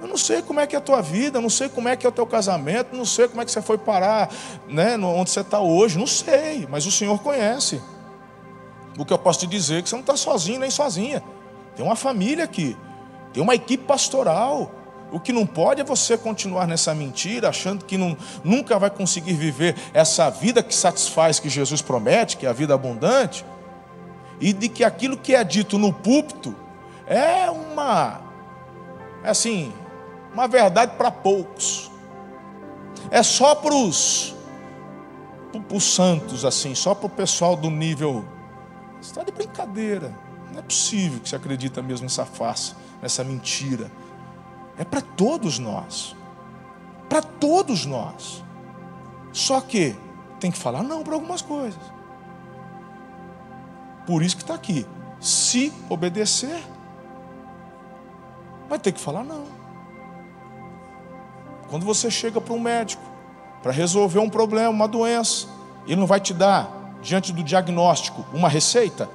Eu 0.00 0.06
não 0.06 0.16
sei 0.16 0.42
como 0.42 0.60
é 0.60 0.66
que 0.66 0.74
é 0.74 0.78
a 0.78 0.82
tua 0.82 1.00
vida, 1.00 1.40
não 1.40 1.48
sei 1.48 1.68
como 1.68 1.88
é 1.88 1.96
que 1.96 2.06
é 2.06 2.08
o 2.08 2.12
teu 2.12 2.26
casamento, 2.26 2.94
não 2.94 3.04
sei 3.04 3.28
como 3.28 3.40
é 3.40 3.44
que 3.44 3.50
você 3.50 3.62
foi 3.62 3.78
parar, 3.78 4.30
né, 4.68 4.96
onde 4.96 5.30
você 5.30 5.40
está 5.40 5.60
hoje, 5.60 5.98
não 5.98 6.06
sei, 6.06 6.66
mas 6.70 6.84
o 6.84 6.90
Senhor 6.90 7.18
conhece. 7.20 7.80
O 8.98 9.04
que 9.04 9.12
eu 9.12 9.18
posso 9.18 9.40
te 9.40 9.46
dizer 9.46 9.78
é 9.78 9.82
que 9.82 9.88
você 9.88 9.94
não 9.94 10.00
está 10.00 10.16
sozinho 10.16 10.60
nem 10.60 10.70
sozinha. 10.70 11.22
Tem 11.74 11.84
uma 11.84 11.96
família 11.96 12.44
aqui, 12.44 12.76
tem 13.32 13.42
uma 13.42 13.54
equipe 13.54 13.84
pastoral, 13.84 14.70
o 15.12 15.20
que 15.20 15.32
não 15.32 15.46
pode 15.46 15.80
é 15.80 15.84
você 15.84 16.18
continuar 16.18 16.66
nessa 16.66 16.94
mentira, 16.94 17.48
achando 17.48 17.84
que 17.84 17.96
não, 17.96 18.16
nunca 18.42 18.78
vai 18.78 18.90
conseguir 18.90 19.34
viver 19.34 19.76
essa 19.94 20.28
vida 20.28 20.62
que 20.62 20.74
satisfaz, 20.74 21.38
que 21.38 21.48
Jesus 21.48 21.80
promete, 21.80 22.36
que 22.36 22.44
é 22.44 22.48
a 22.48 22.52
vida 22.52 22.74
abundante, 22.74 23.44
e 24.40 24.52
de 24.52 24.68
que 24.68 24.82
aquilo 24.84 25.16
que 25.16 25.34
é 25.34 25.44
dito 25.44 25.78
no 25.78 25.92
púlpito 25.92 26.54
é 27.06 27.48
uma, 27.50 28.20
é 29.22 29.30
assim, 29.30 29.72
uma 30.36 30.46
verdade 30.46 30.92
para 30.98 31.10
poucos. 31.10 31.90
É 33.10 33.22
só 33.22 33.54
para 33.54 33.74
os 33.74 34.34
santos, 35.80 36.44
assim, 36.44 36.74
só 36.74 36.94
para 36.94 37.06
o 37.06 37.08
pessoal 37.08 37.56
do 37.56 37.70
nível. 37.70 38.22
Você 39.00 39.12
está 39.12 39.22
de 39.22 39.32
brincadeira. 39.32 40.14
Não 40.52 40.58
é 40.58 40.62
possível 40.62 41.20
que 41.20 41.28
você 41.30 41.36
acredita 41.36 41.80
mesmo 41.80 42.04
nessa 42.04 42.26
farsa, 42.26 42.76
nessa 43.00 43.24
mentira. 43.24 43.90
É 44.76 44.84
para 44.84 45.00
todos 45.00 45.58
nós. 45.58 46.14
Para 47.08 47.22
todos 47.22 47.86
nós. 47.86 48.44
Só 49.32 49.58
que 49.62 49.96
tem 50.38 50.50
que 50.50 50.58
falar 50.58 50.82
não 50.82 51.02
para 51.02 51.14
algumas 51.14 51.40
coisas. 51.40 51.80
Por 54.06 54.22
isso 54.22 54.36
que 54.36 54.42
está 54.42 54.54
aqui. 54.54 54.86
Se 55.18 55.72
obedecer, 55.88 56.62
vai 58.68 58.78
ter 58.78 58.92
que 58.92 59.00
falar 59.00 59.24
não. 59.24 59.55
Quando 61.68 61.84
você 61.84 62.10
chega 62.10 62.40
para 62.40 62.54
um 62.54 62.60
médico 62.60 63.02
para 63.62 63.72
resolver 63.72 64.18
um 64.18 64.30
problema, 64.30 64.70
uma 64.70 64.86
doença, 64.86 65.48
ele 65.86 65.96
não 65.96 66.06
vai 66.06 66.20
te 66.20 66.32
dar, 66.32 66.70
diante 67.02 67.32
do 67.32 67.42
diagnóstico, 67.42 68.24
uma 68.32 68.48
receita 68.48 69.08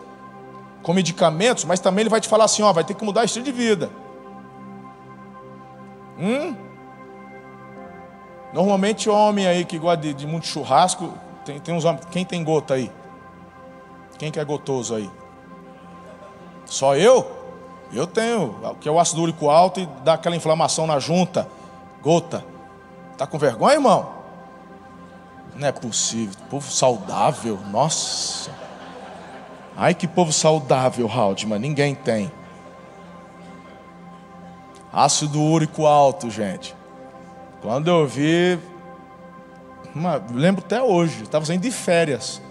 com 0.82 0.94
medicamentos, 0.94 1.64
mas 1.64 1.80
também 1.80 2.04
ele 2.04 2.10
vai 2.10 2.20
te 2.20 2.28
falar 2.28 2.46
assim: 2.46 2.62
ó, 2.64 2.74
vai 2.74 2.84
ter 2.84 2.94
que 2.94 3.04
mudar 3.04 3.22
o 3.22 3.26
estilo 3.26 3.46
de 3.46 3.52
vida. 3.52 3.90
Hum? 6.20 6.56
Normalmente 8.54 9.10
homem 9.10 9.48
aí 9.48 9.64
que 9.64 9.78
gosta 9.78 10.02
de, 10.02 10.14
de 10.14 10.28
muito 10.28 10.46
churrasco, 10.46 11.14
tem, 11.46 11.60
tem 11.60 11.74
uns 11.74 11.86
homens. 11.86 12.06
Quem 12.12 12.26
tem 12.26 12.44
gota 12.44 12.74
aí? 12.74 12.92
Quem 14.18 14.32
que 14.32 14.40
é 14.40 14.46
gotoso 14.46 14.96
aí? 14.96 15.10
Só 16.66 16.96
eu? 16.96 17.40
Eu 17.94 18.08
tenho, 18.08 18.56
que 18.80 18.88
é 18.88 18.92
o 18.92 19.00
ácido 19.00 19.22
úrico 19.22 19.50
alto 19.50 19.80
e 19.80 19.86
dá 20.04 20.14
aquela 20.14 20.36
inflamação 20.36 20.88
na 20.88 21.00
junta. 21.00 21.48
Gota. 22.02 22.44
Tá 23.18 23.28
com 23.28 23.38
vergonha, 23.38 23.76
irmão? 23.76 24.22
Não 25.56 25.68
é 25.68 25.72
possível. 25.72 26.36
Povo 26.50 26.72
saudável, 26.72 27.60
nossa. 27.70 28.52
Ai 29.76 29.94
que 29.94 30.08
povo 30.08 30.32
saudável, 30.32 31.10
Haldman, 31.10 31.60
ninguém 31.60 31.96
tem. 31.96 32.32
Ácido 34.92 35.42
úrico 35.42 35.86
alto, 35.86 36.30
gente. 36.30 36.76
Quando 37.62 37.88
eu 37.88 38.06
vi, 38.08 38.60
uma, 39.96 40.22
lembro 40.34 40.64
até 40.66 40.82
hoje, 40.82 41.24
estava 41.24 41.46
saindo 41.46 41.62
de 41.62 41.72
férias. 41.72 42.42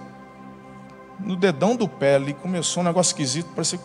No 1.18 1.36
dedão 1.36 1.76
do 1.76 1.86
pé 1.86 2.14
ali 2.14 2.32
começou 2.32 2.82
um 2.82 2.86
negócio 2.86 3.10
esquisito, 3.10 3.50
parecia 3.54 3.78
que 3.78 3.84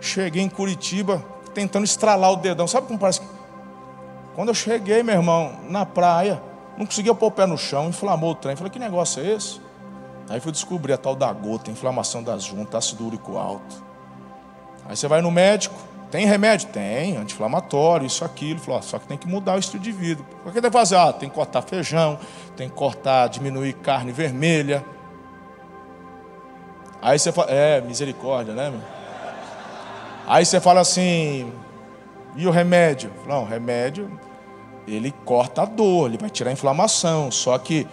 cheguei 0.00 0.42
em 0.42 0.48
Curitiba 0.48 1.24
tentando 1.54 1.84
estralar 1.84 2.32
o 2.32 2.36
dedão. 2.36 2.66
Sabe 2.66 2.86
como 2.86 2.98
parece? 2.98 3.22
Quando 4.34 4.48
eu 4.48 4.54
cheguei, 4.54 5.02
meu 5.02 5.14
irmão, 5.14 5.52
na 5.68 5.84
praia, 5.84 6.42
não 6.76 6.86
conseguia 6.86 7.14
pôr 7.14 7.26
o 7.26 7.30
pé 7.30 7.46
no 7.46 7.58
chão, 7.58 7.88
inflamou 7.88 8.32
o 8.32 8.34
trem. 8.34 8.56
Falei, 8.56 8.70
que 8.70 8.78
negócio 8.78 9.22
é 9.22 9.32
esse? 9.32 9.60
Aí 10.28 10.40
fui 10.40 10.52
descobrir 10.52 10.94
a 10.94 10.98
tal 10.98 11.14
da 11.14 11.30
gota, 11.32 11.70
inflamação 11.70 12.22
das 12.22 12.44
juntas, 12.44 12.86
ácido 12.86 13.06
úrico 13.06 13.36
alto. 13.36 13.84
Aí 14.88 14.96
você 14.96 15.06
vai 15.06 15.20
no 15.20 15.30
médico, 15.30 15.74
tem 16.10 16.26
remédio? 16.26 16.68
Tem, 16.68 17.16
anti-inflamatório, 17.16 18.06
isso, 18.06 18.24
aquilo. 18.24 18.58
Falou, 18.60 18.82
só 18.82 18.98
que 18.98 19.06
tem 19.06 19.18
que 19.18 19.26
mudar 19.28 19.54
o 19.54 19.58
estilo 19.58 19.82
de 19.82 19.92
vida. 19.92 20.22
O 20.44 20.50
que 20.50 20.60
tem 20.60 20.70
que 20.70 20.76
fazer? 20.76 20.96
Ah, 20.96 21.12
tem 21.12 21.28
que 21.28 21.34
cortar 21.34 21.62
feijão, 21.62 22.18
tem 22.56 22.68
que 22.68 22.74
cortar, 22.74 23.28
diminuir 23.28 23.74
carne 23.74 24.12
vermelha. 24.12 24.84
Aí 27.00 27.18
você 27.18 27.32
fala, 27.32 27.50
é, 27.50 27.80
misericórdia, 27.80 28.54
né? 28.54 28.70
Meu? 28.70 28.80
Aí 30.26 30.46
você 30.46 30.60
fala 30.60 30.80
assim, 30.80 31.52
e 32.34 32.46
o 32.46 32.50
remédio? 32.50 33.12
Não, 33.26 33.42
o 33.42 33.46
remédio, 33.46 34.10
ele 34.86 35.12
corta 35.24 35.62
a 35.62 35.64
dor, 35.64 36.08
ele 36.08 36.18
vai 36.18 36.30
tirar 36.30 36.50
a 36.50 36.52
inflamação. 36.52 37.30
Só 37.30 37.56
que 37.58 37.86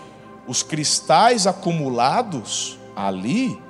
os 0.47 0.63
cristais 0.63 1.45
acumulados 1.45 2.79
ali 2.95 3.61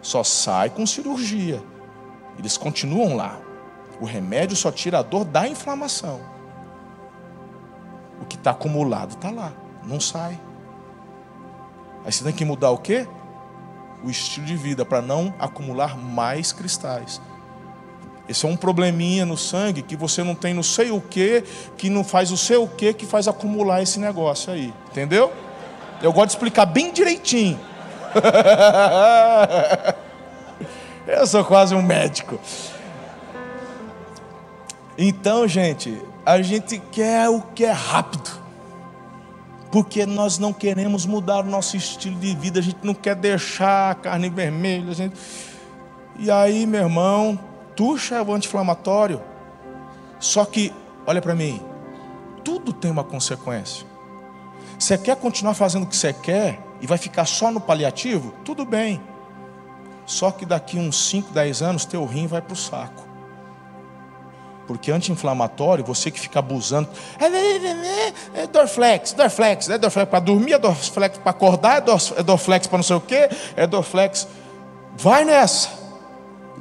só 0.00 0.22
sai 0.22 0.70
com 0.70 0.86
cirurgia. 0.86 1.62
Eles 2.38 2.56
continuam 2.56 3.16
lá. 3.16 3.38
O 4.00 4.04
remédio 4.04 4.56
só 4.56 4.70
tira 4.70 5.00
a 5.00 5.02
dor 5.02 5.24
da 5.24 5.48
inflamação. 5.48 6.20
O 8.20 8.24
que 8.24 8.36
está 8.36 8.52
acumulado 8.52 9.10
está 9.10 9.30
lá, 9.30 9.52
não 9.84 10.00
sai. 10.00 10.38
Aí 12.04 12.12
você 12.12 12.22
tem 12.24 12.32
que 12.32 12.44
mudar 12.44 12.70
o 12.70 12.78
quê? 12.78 13.06
O 14.04 14.08
estilo 14.08 14.46
de 14.46 14.56
vida 14.56 14.84
para 14.84 15.02
não 15.02 15.34
acumular 15.38 15.96
mais 15.96 16.52
cristais. 16.52 17.20
Esse 18.28 18.44
é 18.44 18.48
um 18.48 18.56
probleminha 18.56 19.24
no 19.24 19.36
sangue 19.36 19.80
que 19.80 19.96
você 19.96 20.22
não 20.22 20.34
tem 20.34 20.52
não 20.52 20.62
sei 20.62 20.90
o 20.90 21.00
que, 21.00 21.42
que 21.76 21.88
não 21.88 22.04
faz 22.04 22.30
o 22.30 22.36
seu 22.36 22.64
o 22.64 22.68
que, 22.68 22.92
que 22.92 23.06
faz 23.06 23.26
acumular 23.26 23.82
esse 23.82 23.98
negócio 23.98 24.52
aí. 24.52 24.72
Entendeu? 24.90 25.32
Eu 26.02 26.12
gosto 26.12 26.26
de 26.26 26.32
explicar 26.34 26.66
bem 26.66 26.92
direitinho. 26.92 27.58
Eu 31.06 31.26
sou 31.26 31.42
quase 31.44 31.74
um 31.74 31.80
médico. 31.80 32.38
Então, 34.96 35.48
gente, 35.48 35.98
a 36.26 36.42
gente 36.42 36.82
quer 36.92 37.30
o 37.30 37.40
que 37.40 37.64
é 37.64 37.70
rápido. 37.70 38.30
Porque 39.72 40.04
nós 40.04 40.38
não 40.38 40.52
queremos 40.52 41.06
mudar 41.06 41.38
o 41.40 41.44
nosso 41.44 41.76
estilo 41.76 42.18
de 42.18 42.34
vida, 42.34 42.58
a 42.58 42.62
gente 42.62 42.78
não 42.82 42.94
quer 42.94 43.14
deixar 43.14 43.92
a 43.92 43.94
carne 43.94 44.28
vermelha. 44.28 44.92
Gente... 44.92 45.16
E 46.18 46.30
aí, 46.30 46.66
meu 46.66 46.82
irmão, 46.82 47.38
tuxa 47.78 48.16
é 48.16 48.22
o 48.22 48.34
anti-inflamatório. 48.34 49.22
Só 50.18 50.44
que, 50.44 50.74
olha 51.06 51.22
para 51.22 51.32
mim, 51.32 51.62
tudo 52.42 52.72
tem 52.72 52.90
uma 52.90 53.04
consequência. 53.04 53.86
Você 54.76 54.98
quer 54.98 55.14
continuar 55.14 55.54
fazendo 55.54 55.84
o 55.84 55.86
que 55.86 55.96
você 55.96 56.12
quer 56.12 56.58
e 56.80 56.88
vai 56.88 56.98
ficar 56.98 57.24
só 57.24 57.52
no 57.52 57.60
paliativo? 57.60 58.34
Tudo 58.44 58.64
bem. 58.64 59.00
Só 60.04 60.32
que 60.32 60.44
daqui 60.44 60.76
uns 60.76 61.08
5, 61.08 61.32
10 61.32 61.62
anos, 61.62 61.84
teu 61.84 62.04
rim 62.04 62.26
vai 62.26 62.42
para 62.42 62.52
o 62.52 62.56
saco. 62.56 63.06
Porque 64.66 64.90
anti-inflamatório, 64.90 65.84
você 65.84 66.10
que 66.10 66.18
fica 66.18 66.40
abusando, 66.40 66.88
é 68.34 68.44
Dorflex, 68.48 69.12
Dorflex, 69.12 69.70
é 69.70 69.78
Dorflex 69.78 70.10
para 70.10 70.18
dormir, 70.18 70.54
é 70.54 70.58
Dorflex 70.58 71.18
para 71.18 71.30
acordar, 71.30 71.76
é 72.16 72.22
Dorflex 72.24 72.66
para 72.66 72.78
não 72.78 72.82
sei 72.82 72.96
o 72.96 73.00
quê, 73.00 73.28
é 73.54 73.68
Dorflex. 73.68 74.26
Vai 74.96 75.24
nessa. 75.24 75.87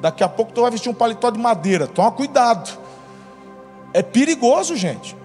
Daqui 0.01 0.23
a 0.23 0.29
pouco 0.29 0.51
tu 0.51 0.61
vai 0.61 0.71
vestir 0.71 0.89
um 0.89 0.93
paletó 0.93 1.29
de 1.29 1.39
madeira. 1.39 1.87
Toma 1.87 2.11
cuidado. 2.11 2.77
É 3.93 4.01
perigoso, 4.01 4.75
gente. 4.75 5.15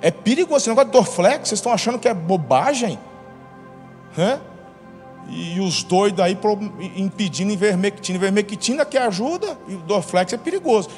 É 0.00 0.10
perigoso. 0.10 0.56
Esse 0.58 0.68
negócio 0.68 0.90
de 0.90 0.92
Dorflex, 0.92 1.48
vocês 1.48 1.58
estão 1.58 1.72
achando 1.72 1.98
que 1.98 2.08
é 2.08 2.14
bobagem? 2.14 2.98
Hã? 4.16 4.40
E 5.28 5.60
os 5.60 5.82
doidos 5.82 6.20
aí 6.20 6.38
impedindo 6.96 7.52
ivermectina. 7.52 8.16
Ivermectina 8.16 8.84
que 8.84 8.96
ajuda 8.96 9.58
e 9.66 9.74
o 9.74 9.78
Dorflex 9.78 10.32
é 10.32 10.36
perigoso. 10.36 10.88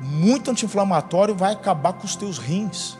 Muito 0.00 0.50
anti-inflamatório 0.50 1.34
vai 1.34 1.52
acabar 1.52 1.92
com 1.92 2.04
os 2.04 2.16
teus 2.16 2.38
rins. 2.38 2.98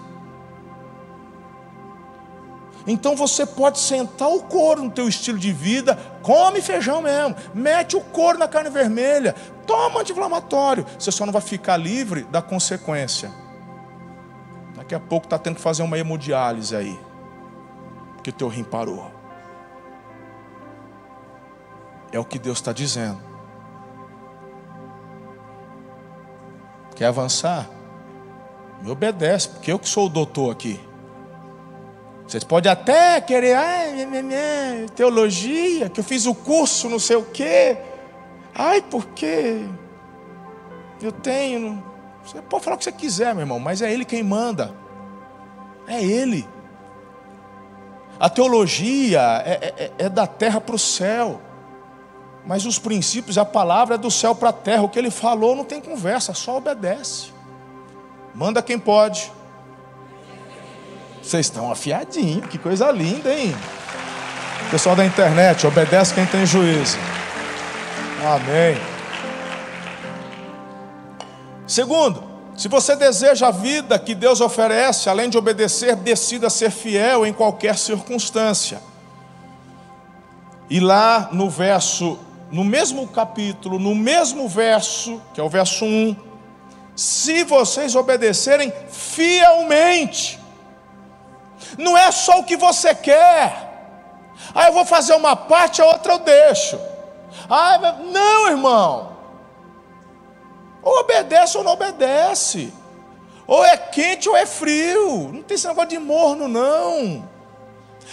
Então 2.86 3.14
você 3.14 3.46
pode 3.46 3.78
sentar 3.78 4.28
o 4.28 4.42
couro 4.42 4.82
no 4.82 4.90
teu 4.90 5.08
estilo 5.08 5.38
de 5.38 5.52
vida, 5.52 5.96
come 6.22 6.60
feijão 6.60 7.00
mesmo, 7.00 7.36
mete 7.54 7.96
o 7.96 8.00
couro 8.00 8.38
na 8.38 8.48
carne 8.48 8.70
vermelha, 8.70 9.34
toma 9.66 10.00
anti-inflamatório. 10.00 10.84
Você 10.98 11.12
só 11.12 11.24
não 11.24 11.32
vai 11.32 11.42
ficar 11.42 11.76
livre 11.76 12.24
da 12.24 12.42
consequência. 12.42 13.30
Daqui 14.76 14.94
a 14.94 15.00
pouco 15.00 15.26
está 15.26 15.38
tendo 15.38 15.56
que 15.56 15.60
fazer 15.60 15.82
uma 15.82 15.98
hemodiálise 15.98 16.74
aí, 16.74 16.98
porque 18.14 18.30
o 18.30 18.32
teu 18.32 18.48
rim 18.48 18.64
parou. 18.64 19.10
É 22.10 22.18
o 22.18 22.24
que 22.24 22.38
Deus 22.38 22.58
está 22.58 22.72
dizendo. 22.72 23.18
Quer 26.94 27.06
avançar? 27.06 27.68
Me 28.82 28.90
obedece, 28.90 29.48
porque 29.48 29.72
eu 29.72 29.78
que 29.78 29.88
sou 29.88 30.06
o 30.06 30.08
doutor 30.08 30.50
aqui. 30.50 30.80
Vocês 32.32 32.44
podem 32.44 32.72
até 32.72 33.20
querer, 33.20 33.52
ai, 33.52 34.06
teologia, 34.96 35.90
que 35.90 36.00
eu 36.00 36.04
fiz 36.04 36.24
o 36.24 36.34
curso, 36.34 36.88
não 36.88 36.98
sei 36.98 37.16
o 37.16 37.24
quê. 37.26 37.76
Ai, 38.54 38.80
porque 38.80 39.66
eu 41.02 41.12
tenho. 41.12 41.84
Você 42.24 42.40
pode 42.40 42.64
falar 42.64 42.76
o 42.76 42.78
que 42.78 42.84
você 42.84 42.92
quiser, 42.92 43.34
meu 43.34 43.42
irmão, 43.42 43.60
mas 43.60 43.82
é 43.82 43.92
Ele 43.92 44.06
quem 44.06 44.22
manda. 44.22 44.74
É 45.86 46.02
Ele. 46.02 46.48
A 48.18 48.30
teologia 48.30 49.20
é, 49.44 49.74
é, 49.76 49.92
é 49.98 50.08
da 50.08 50.26
terra 50.26 50.58
para 50.58 50.74
o 50.74 50.78
céu. 50.78 51.38
Mas 52.46 52.64
os 52.64 52.78
princípios, 52.78 53.36
a 53.36 53.44
palavra 53.44 53.96
é 53.96 53.98
do 53.98 54.10
céu 54.10 54.34
para 54.34 54.48
a 54.48 54.54
terra. 54.54 54.84
O 54.84 54.88
que 54.88 54.98
ele 54.98 55.10
falou 55.10 55.54
não 55.54 55.66
tem 55.66 55.82
conversa, 55.82 56.32
só 56.32 56.56
obedece. 56.56 57.30
Manda 58.34 58.62
quem 58.62 58.78
pode. 58.78 59.30
Vocês 61.22 61.46
estão 61.46 61.70
afiadinhos, 61.70 62.46
que 62.46 62.58
coisa 62.58 62.90
linda, 62.90 63.32
hein? 63.32 63.54
Pessoal 64.70 64.96
da 64.96 65.04
internet, 65.04 65.66
obedece 65.66 66.14
quem 66.14 66.26
tem 66.26 66.44
juízo. 66.44 66.98
Amém. 68.24 68.76
Segundo, 71.66 72.24
se 72.56 72.68
você 72.68 72.96
deseja 72.96 73.48
a 73.48 73.50
vida 73.50 73.98
que 73.98 74.14
Deus 74.14 74.40
oferece, 74.40 75.08
além 75.08 75.30
de 75.30 75.38
obedecer, 75.38 75.96
decida 75.96 76.50
ser 76.50 76.70
fiel 76.70 77.24
em 77.24 77.32
qualquer 77.32 77.78
circunstância. 77.78 78.80
E 80.68 80.80
lá 80.80 81.28
no 81.32 81.48
verso 81.48 82.18
no 82.52 82.62
mesmo 82.62 83.08
capítulo, 83.08 83.78
no 83.78 83.94
mesmo 83.94 84.46
verso, 84.46 85.20
que 85.32 85.40
é 85.40 85.42
o 85.42 85.48
verso 85.48 85.86
1, 85.86 86.14
se 86.94 87.42
vocês 87.44 87.96
obedecerem 87.96 88.70
fielmente, 88.90 90.38
não 91.78 91.96
é 91.96 92.10
só 92.10 92.40
o 92.40 92.44
que 92.44 92.56
você 92.56 92.94
quer, 92.94 93.72
ah, 94.54 94.66
eu 94.66 94.72
vou 94.72 94.84
fazer 94.84 95.14
uma 95.14 95.36
parte, 95.36 95.80
a 95.80 95.86
outra 95.86 96.14
eu 96.14 96.18
deixo. 96.18 96.78
Ah, 97.48 97.96
não, 98.12 98.48
irmão, 98.48 99.16
ou 100.82 101.00
obedece 101.00 101.56
ou 101.56 101.64
não 101.64 101.72
obedece, 101.72 102.72
ou 103.46 103.64
é 103.64 103.76
quente 103.76 104.28
ou 104.28 104.36
é 104.36 104.44
frio, 104.44 105.30
não 105.32 105.42
tem 105.42 105.54
esse 105.54 105.66
negócio 105.66 105.90
de 105.90 105.98
morno, 105.98 106.48
não. 106.48 107.28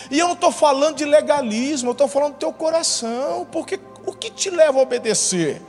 E 0.10 0.20
eu 0.20 0.28
não 0.28 0.34
estou 0.34 0.52
falando 0.52 0.96
de 0.96 1.06
legalismo, 1.06 1.90
eu 1.90 1.94
estou 1.94 2.08
falando 2.08 2.34
do 2.34 2.40
teu 2.40 2.54
coração, 2.54 3.48
porque 3.52 3.80
o 4.06 4.14
que 4.14 4.30
te 4.30 4.50
leva 4.50 4.80
a 4.80 4.82
obedecer? 4.82 5.62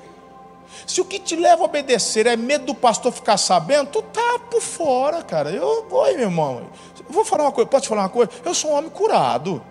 Se 0.87 1.01
o 1.01 1.05
que 1.05 1.19
te 1.19 1.37
leva 1.37 1.63
a 1.63 1.65
obedecer 1.65 2.27
é 2.27 2.37
medo 2.37 2.67
do 2.67 2.75
pastor 2.75 3.13
ficar 3.13 3.37
sabendo, 3.37 3.91
tu 3.91 4.03
tá 4.03 4.39
por 4.51 4.61
fora, 4.61 5.23
cara. 5.23 5.51
Eu, 5.51 5.87
oi, 5.91 6.13
meu 6.15 6.23
irmão. 6.23 6.63
Vou 7.11 7.25
falar 7.25 7.45
uma 7.45 7.53
coisa, 7.53 7.69
posso 7.69 7.83
te 7.83 7.89
falar 7.89 8.03
uma 8.03 8.09
coisa? 8.09 8.31
Eu 8.45 8.55
sou 8.55 8.71
um 8.71 8.75
homem 8.75 8.91
curado. 8.91 9.63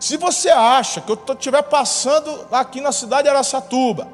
Se 0.00 0.16
você 0.16 0.48
acha 0.48 1.00
que 1.00 1.10
eu 1.10 1.18
estiver 1.28 1.62
passando 1.62 2.46
aqui 2.50 2.80
na 2.80 2.92
cidade 2.92 3.24
de 3.24 3.28
Aracatuba, 3.28 4.08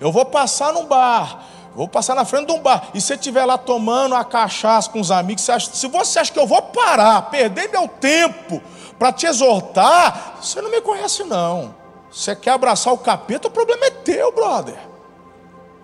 eu 0.00 0.10
vou 0.10 0.24
passar 0.24 0.72
num 0.72 0.86
bar, 0.86 1.44
vou 1.74 1.88
passar 1.88 2.14
na 2.14 2.24
frente 2.24 2.46
de 2.46 2.52
um 2.52 2.60
bar, 2.60 2.88
e 2.94 3.00
você 3.00 3.14
estiver 3.14 3.44
lá 3.44 3.58
tomando 3.58 4.14
a 4.14 4.24
cachaça 4.24 4.90
com 4.90 5.00
os 5.00 5.10
amigos, 5.10 5.44
você 5.44 5.52
acha, 5.52 5.70
se 5.72 5.86
você 5.88 6.18
acha 6.18 6.32
que 6.32 6.38
eu 6.38 6.46
vou 6.46 6.62
parar, 6.62 7.22
perder 7.22 7.70
meu 7.70 7.88
tempo 7.88 8.62
para 8.98 9.12
te 9.12 9.26
exortar, 9.26 10.36
você 10.40 10.60
não 10.60 10.70
me 10.70 10.80
conhece 10.80 11.24
não. 11.24 11.74
Você 12.10 12.34
quer 12.34 12.52
abraçar 12.52 12.92
o 12.92 12.98
capeta, 12.98 13.48
o 13.48 13.50
problema 13.50 13.86
é 13.86 13.90
teu, 13.90 14.32
brother. 14.32 14.78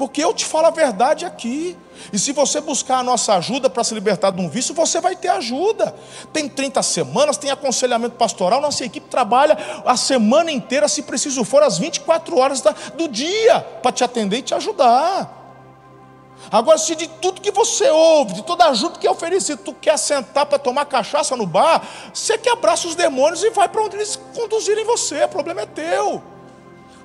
Porque 0.02 0.20
eu 0.20 0.34
te 0.34 0.44
falo 0.44 0.66
a 0.66 0.70
verdade 0.70 1.24
aqui. 1.24 1.78
E 2.12 2.18
se 2.18 2.32
você 2.32 2.60
buscar 2.60 2.98
a 2.98 3.02
nossa 3.04 3.34
ajuda 3.34 3.70
para 3.70 3.84
se 3.84 3.94
libertar 3.94 4.32
de 4.32 4.40
um 4.42 4.48
vício, 4.48 4.74
você 4.74 5.00
vai 5.00 5.14
ter 5.14 5.28
ajuda. 5.28 5.94
Tem 6.32 6.48
30 6.48 6.82
semanas, 6.82 7.36
tem 7.36 7.52
aconselhamento 7.52 8.16
pastoral, 8.16 8.60
nossa 8.60 8.84
equipe 8.84 9.08
trabalha 9.08 9.56
a 9.86 9.96
semana 9.96 10.50
inteira, 10.50 10.88
se 10.88 11.02
preciso 11.02 11.44
for, 11.44 11.62
às 11.62 11.78
24 11.78 12.36
horas 12.36 12.64
do 12.96 13.06
dia, 13.06 13.60
para 13.80 13.92
te 13.92 14.02
atender 14.02 14.38
e 14.38 14.42
te 14.42 14.52
ajudar. 14.56 15.62
Agora, 16.50 16.78
se 16.78 16.96
de 16.96 17.06
tudo 17.06 17.40
que 17.40 17.52
você 17.52 17.88
ouve, 17.88 18.32
de 18.32 18.42
toda 18.42 18.64
ajuda 18.70 18.98
que 18.98 19.06
é 19.06 19.10
oferecido, 19.10 19.62
tu 19.62 19.72
quer 19.72 19.96
sentar 19.96 20.46
para 20.46 20.58
tomar 20.58 20.84
cachaça 20.86 21.36
no 21.36 21.46
bar, 21.46 21.80
você 22.12 22.36
que 22.36 22.48
abraça 22.48 22.88
os 22.88 22.96
demônios 22.96 23.44
e 23.44 23.50
vai 23.50 23.68
para 23.68 23.84
onde 23.84 23.94
eles 23.94 24.18
conduzirem 24.34 24.84
você, 24.84 25.22
o 25.22 25.28
problema 25.28 25.60
é 25.60 25.66
teu. 25.66 26.32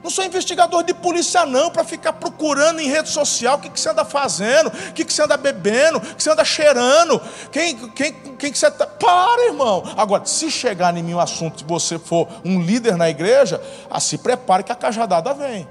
Não 0.08 0.12
sou 0.12 0.24
investigador 0.24 0.84
de 0.84 0.94
polícia, 0.94 1.46
não, 1.46 1.70
para 1.70 1.84
ficar 1.84 2.14
procurando 2.14 2.80
em 2.80 2.88
rede 2.88 3.10
social 3.10 3.58
o 3.58 3.60
que, 3.60 3.70
que 3.70 3.78
você 3.78 3.90
anda 3.90 4.06
fazendo, 4.06 4.68
o 4.68 4.94
que, 4.94 5.04
que 5.04 5.12
você 5.12 5.22
anda 5.22 5.36
bebendo, 5.36 5.98
o 5.98 6.02
que 6.02 6.24
você 6.24 6.32
anda 6.32 6.46
cheirando, 6.46 7.22
quem, 7.52 7.76
quem, 7.90 8.14
quem 8.14 8.50
que 8.50 8.58
você 8.58 8.68
está. 8.68 8.88
Para, 8.88 9.48
irmão. 9.48 9.84
Agora, 9.98 10.24
se 10.26 10.50
chegar 10.50 10.96
em 10.96 11.04
mim 11.04 11.16
um 11.16 11.20
assunto, 11.20 11.60
se 11.60 11.66
você 11.66 12.00
for 12.00 12.26
um 12.46 12.62
líder 12.62 12.96
na 12.96 13.10
igreja, 13.10 13.62
ah, 13.92 14.00
se 14.00 14.18
prepare 14.18 14.64
que 14.64 14.72
a 14.72 14.76
cajadada 14.76 15.34
vem. 15.34 15.68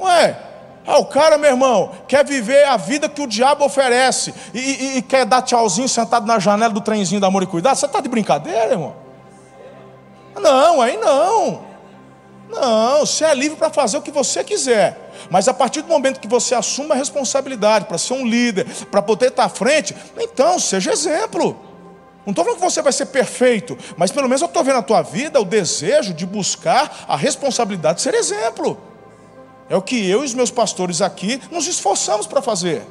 Ué, 0.00 0.38
ah, 0.86 0.96
o 0.96 1.04
cara, 1.04 1.36
meu 1.36 1.50
irmão, 1.50 1.92
quer 2.08 2.24
viver 2.24 2.64
a 2.64 2.78
vida 2.78 3.06
que 3.06 3.20
o 3.20 3.26
diabo 3.26 3.66
oferece 3.66 4.32
e, 4.54 4.60
e, 4.60 4.96
e 4.96 5.02
quer 5.02 5.26
dar 5.26 5.42
tchauzinho 5.42 5.90
sentado 5.90 6.26
na 6.26 6.38
janela 6.38 6.72
do 6.72 6.80
trenzinho 6.80 7.20
da 7.20 7.26
amor 7.26 7.42
e 7.42 7.46
cuidado. 7.46 7.76
Você 7.76 7.84
está 7.84 8.00
de 8.00 8.08
brincadeira, 8.08 8.72
irmão? 8.72 8.96
Não, 10.40 10.80
aí 10.80 10.96
não. 10.96 11.65
Não, 12.48 13.00
você 13.00 13.24
é 13.24 13.34
livre 13.34 13.56
para 13.56 13.70
fazer 13.70 13.96
o 13.96 14.02
que 14.02 14.10
você 14.10 14.44
quiser. 14.44 15.12
Mas 15.30 15.48
a 15.48 15.54
partir 15.54 15.82
do 15.82 15.88
momento 15.88 16.20
que 16.20 16.28
você 16.28 16.54
assume 16.54 16.92
a 16.92 16.94
responsabilidade 16.94 17.86
para 17.86 17.98
ser 17.98 18.14
um 18.14 18.26
líder, 18.26 18.66
para 18.90 19.02
poder 19.02 19.28
estar 19.28 19.44
à 19.44 19.48
frente, 19.48 19.94
então 20.18 20.58
seja 20.58 20.92
exemplo. 20.92 21.56
Não 22.24 22.32
estou 22.32 22.44
falando 22.44 22.58
que 22.60 22.64
você 22.64 22.82
vai 22.82 22.92
ser 22.92 23.06
perfeito, 23.06 23.78
mas 23.96 24.10
pelo 24.10 24.28
menos 24.28 24.42
eu 24.42 24.46
estou 24.46 24.64
vendo 24.64 24.76
na 24.76 24.82
tua 24.82 25.02
vida 25.02 25.40
o 25.40 25.44
desejo 25.44 26.12
de 26.12 26.26
buscar 26.26 27.04
a 27.06 27.16
responsabilidade 27.16 27.96
de 27.96 28.02
ser 28.02 28.14
exemplo. 28.14 28.78
É 29.68 29.76
o 29.76 29.82
que 29.82 30.08
eu 30.08 30.22
e 30.22 30.24
os 30.24 30.34
meus 30.34 30.50
pastores 30.50 31.00
aqui 31.00 31.40
nos 31.50 31.66
esforçamos 31.66 32.26
para 32.26 32.42
fazer. 32.42 32.82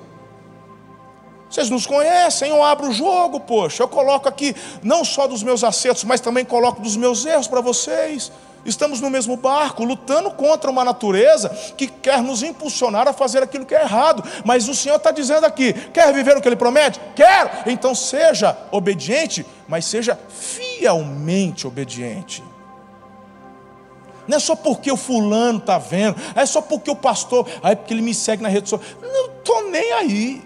Vocês 1.50 1.70
nos 1.70 1.86
conhecem, 1.86 2.50
eu 2.50 2.64
abro 2.64 2.90
o 2.90 2.94
jogo, 2.94 3.40
poxa. 3.40 3.84
Eu 3.84 3.88
coloco 3.88 4.28
aqui 4.28 4.56
não 4.82 5.06
só 5.06 5.28
dos 5.28 5.44
meus 5.44 5.64
acertos, 5.64 6.04
mas 6.04 6.20
também 6.20 6.44
coloco 6.44 6.82
dos 6.82 6.98
meus 6.98 7.26
erros 7.26 7.48
para 7.48 7.62
vocês. 7.62 8.32
Estamos 8.66 9.00
no 9.00 9.12
mesmo 9.12 9.38
barco, 9.38 9.84
lutando 9.84 10.32
contra 10.32 10.72
uma 10.72 10.84
natureza 10.84 11.50
que 11.78 11.88
quer 11.88 12.22
nos 12.24 12.42
impulsionar 12.42 13.08
a 13.08 13.14
fazer 13.14 13.44
aquilo 13.44 13.66
que 13.66 13.76
é 13.76 13.84
errado. 13.84 14.24
Mas 14.44 14.68
o 14.68 14.74
Senhor 14.74 14.96
está 14.96 15.12
dizendo 15.12 15.46
aqui: 15.46 15.72
quer 15.74 16.12
viver 16.12 16.36
o 16.36 16.42
que 16.42 16.48
Ele 16.48 16.56
promete? 16.56 17.00
Quero! 17.16 17.50
Então 17.68 17.94
seja 17.94 18.58
obediente, 18.72 19.46
mas 19.68 19.86
seja 19.86 20.20
fielmente 20.30 21.68
obediente. 21.68 22.44
Não 24.28 24.38
é 24.38 24.40
só 24.40 24.56
porque 24.56 24.92
o 24.92 24.98
fulano 24.98 25.60
está 25.60 25.78
vendo, 25.78 26.20
é 26.36 26.46
só 26.46 26.62
porque 26.62 26.90
o 26.90 26.96
pastor, 26.96 27.48
aí 27.62 27.74
é 27.74 27.76
porque 27.76 27.94
ele 27.94 28.02
me 28.02 28.14
segue 28.14 28.42
na 28.42 28.50
rede 28.50 28.70
social. 28.70 28.90
Não 29.02 29.28
estou 29.28 29.70
nem 29.70 29.92
aí. 29.94 30.44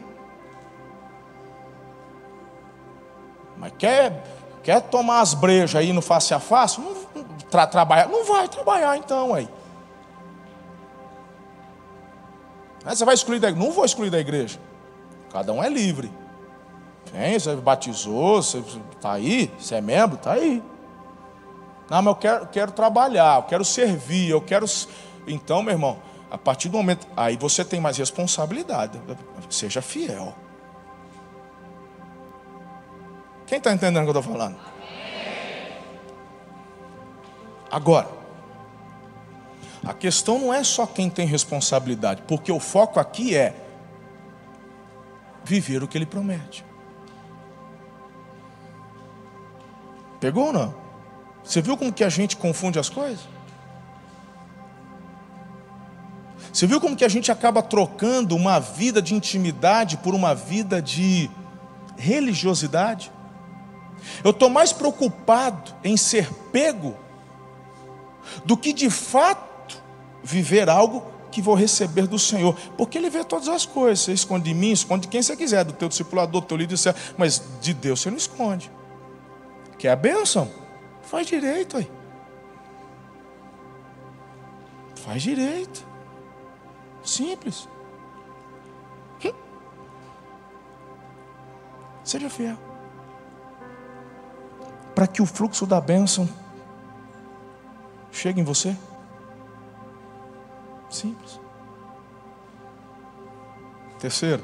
Mas 3.56 3.74
quer, 3.78 4.24
quer 4.64 4.82
tomar 4.82 5.22
as 5.22 5.34
brejas 5.34 5.76
aí 5.76 5.94
no 5.94 6.02
face 6.02 6.34
a 6.34 6.40
face? 6.40 6.80
Não, 6.82 6.96
tra, 7.50 7.68
trabalhar. 7.68 8.08
Não 8.08 8.24
vai 8.24 8.48
trabalhar 8.48 8.98
então 8.98 9.34
aí. 9.34 9.50
Aí 12.86 12.96
você 12.96 13.06
vai 13.06 13.14
excluir 13.14 13.40
da 13.40 13.50
igreja? 13.50 13.68
Não 13.68 13.74
vou 13.74 13.86
excluir 13.86 14.10
da 14.10 14.20
igreja. 14.20 14.60
Cada 15.32 15.52
um 15.54 15.64
é 15.64 15.70
livre. 15.70 16.12
Quem? 17.06 17.40
Você 17.40 17.56
batizou, 17.56 18.42
você 18.42 18.60
está 18.96 19.14
aí, 19.14 19.52
você 19.60 19.76
é 19.76 19.82
membro, 19.82 20.16
está 20.16 20.34
aí. 20.34 20.64
Não, 21.90 22.02
mas 22.02 22.08
eu 22.08 22.16
quero, 22.16 22.48
quero 22.48 22.72
trabalhar, 22.72 23.38
eu 23.38 23.44
quero 23.44 23.66
servir, 23.66 24.30
eu 24.30 24.42
quero. 24.42 24.66
Então, 25.28 25.62
meu 25.62 25.74
irmão, 25.74 25.98
a 26.30 26.38
partir 26.38 26.70
do 26.70 26.78
momento. 26.78 27.08
Aí 27.18 27.38
você 27.38 27.66
tem 27.66 27.80
mais 27.80 27.98
responsabilidade. 27.98 29.02
Seja 29.50 29.82
fiel. 29.82 30.34
Quem 33.48 33.58
está 33.58 33.74
entendendo 33.74 34.04
o 34.04 34.12
que 34.12 34.18
eu 34.18 34.20
estou 34.20 34.36
falando? 34.36 34.58
Agora, 37.72 38.10
a 39.86 39.94
questão 39.94 40.40
não 40.40 40.54
é 40.54 40.64
só 40.64 40.86
quem 40.86 41.10
tem 41.10 41.26
responsabilidade, 41.26 42.24
porque 42.28 42.52
o 42.52 42.60
foco 42.60 43.00
aqui 43.00 43.36
é 43.36 43.56
viver 45.44 45.82
o 45.84 45.88
que 45.88 45.98
ele 45.98 46.06
promete. 46.06 46.66
Pegou 50.20 50.48
ou 50.48 50.54
não? 50.54 50.76
Você 51.44 51.62
viu 51.62 51.78
como 51.78 51.94
que 51.94 52.04
a 52.04 52.10
gente 52.10 52.36
confunde 52.36 52.78
as 52.78 52.90
coisas? 52.90 53.28
Você 56.52 56.68
viu 56.68 56.82
como 56.82 56.96
que 56.96 57.06
a 57.06 57.10
gente 57.10 57.32
acaba 57.32 57.62
trocando 57.62 58.36
uma 58.36 58.60
vida 58.60 59.02
de 59.02 59.14
intimidade 59.14 59.98
por 59.98 60.14
uma 60.14 60.36
vida 60.36 60.82
de 60.82 61.30
religiosidade? 61.96 63.12
Eu 64.24 64.32
estou 64.32 64.50
mais 64.50 64.74
preocupado 64.74 65.74
em 65.84 65.96
ser 65.96 66.32
pego 66.52 66.98
do 68.46 68.56
que 68.58 68.74
de 68.74 68.90
fato 68.90 69.82
viver 70.24 70.70
algo 70.70 71.04
que 71.32 71.42
vou 71.42 71.56
receber 71.56 72.08
do 72.08 72.18
Senhor, 72.18 72.56
porque 72.78 72.98
Ele 72.98 73.10
vê 73.10 73.24
todas 73.24 73.48
as 73.48 73.66
coisas. 73.66 74.00
Você 74.06 74.14
esconde 74.14 74.46
de 74.46 74.54
mim, 74.54 74.72
esconde 74.72 75.04
de 75.04 75.08
quem 75.08 75.22
você 75.22 75.36
quiser, 75.36 75.64
do 75.64 75.74
teu 75.74 75.88
discipulador, 75.88 76.42
do 76.42 76.48
teu 76.48 76.58
líder, 76.58 76.78
mas 77.18 77.42
de 77.62 77.74
Deus 77.74 78.02
você 78.02 78.10
não 78.10 78.18
esconde. 78.18 78.72
Que 79.78 79.88
é 79.88 79.92
a 79.92 79.96
bênção. 79.96 80.50
Faz 81.04 81.28
direito 81.28 81.78
aí. 81.78 81.90
Faz 84.96 85.24
direito. 85.24 85.88
Simples. 87.04 87.68
Hum. 89.24 89.32
Seja 92.04 92.30
fiel. 92.30 92.58
Para 94.94 95.08
que 95.08 95.22
o 95.22 95.26
fluxo 95.26 95.66
da 95.66 95.80
bênção 95.80 96.28
chegue 98.20 98.42
em 98.42 98.44
você. 98.44 98.76
Simples. 100.90 101.40
Terceiro, 104.00 104.44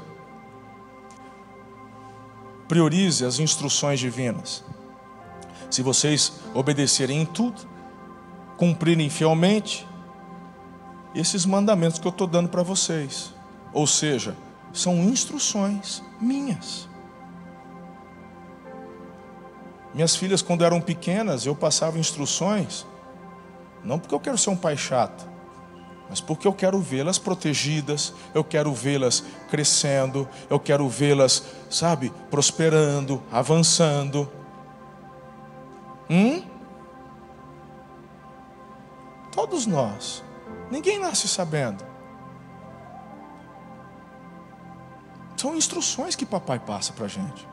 priorize 2.68 3.24
as 3.24 3.38
instruções 3.38 4.00
divinas. 4.00 4.64
Se 5.70 5.82
vocês 5.82 6.40
obedecerem 6.54 7.22
em 7.22 7.26
tudo, 7.26 7.68
cumprirem 8.56 9.10
fielmente 9.10 9.86
esses 11.14 11.44
mandamentos 11.44 11.98
que 11.98 12.06
eu 12.06 12.10
estou 12.10 12.26
dando 12.26 12.48
para 12.48 12.62
vocês. 12.62 13.34
Ou 13.72 13.86
seja, 13.86 14.36
são 14.72 14.94
instruções 15.04 16.02
minhas. 16.20 16.88
Minhas 19.94 20.14
filhas, 20.14 20.42
quando 20.42 20.64
eram 20.64 20.80
pequenas, 20.80 21.46
eu 21.46 21.54
passava 21.54 21.98
instruções, 21.98 22.86
não 23.86 23.98
porque 23.98 24.14
eu 24.14 24.20
quero 24.20 24.36
ser 24.36 24.50
um 24.50 24.56
pai 24.56 24.76
chato, 24.76 25.26
mas 26.08 26.20
porque 26.20 26.46
eu 26.46 26.52
quero 26.52 26.78
vê-las 26.80 27.18
protegidas, 27.18 28.12
eu 28.34 28.44
quero 28.44 28.72
vê-las 28.72 29.24
crescendo, 29.48 30.28
eu 30.50 30.58
quero 30.58 30.88
vê-las, 30.88 31.44
sabe, 31.70 32.12
prosperando, 32.30 33.22
avançando. 33.30 34.30
Hum? 36.10 36.42
Todos 39.32 39.66
nós. 39.66 40.22
Ninguém 40.70 40.98
nasce 40.98 41.28
sabendo. 41.28 41.84
São 45.36 45.54
instruções 45.54 46.16
que 46.16 46.24
papai 46.24 46.58
passa 46.58 46.92
para 46.92 47.04
a 47.04 47.08
gente. 47.08 47.46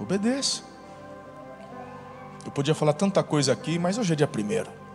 Obedeça. 0.00 0.62
Eu 2.44 2.50
podia 2.50 2.74
falar 2.74 2.92
tanta 2.92 3.22
coisa 3.22 3.52
aqui, 3.52 3.78
mas 3.78 3.98
hoje 3.98 4.12
é 4.12 4.16
dia 4.16 4.26
primeiro. 4.26 4.85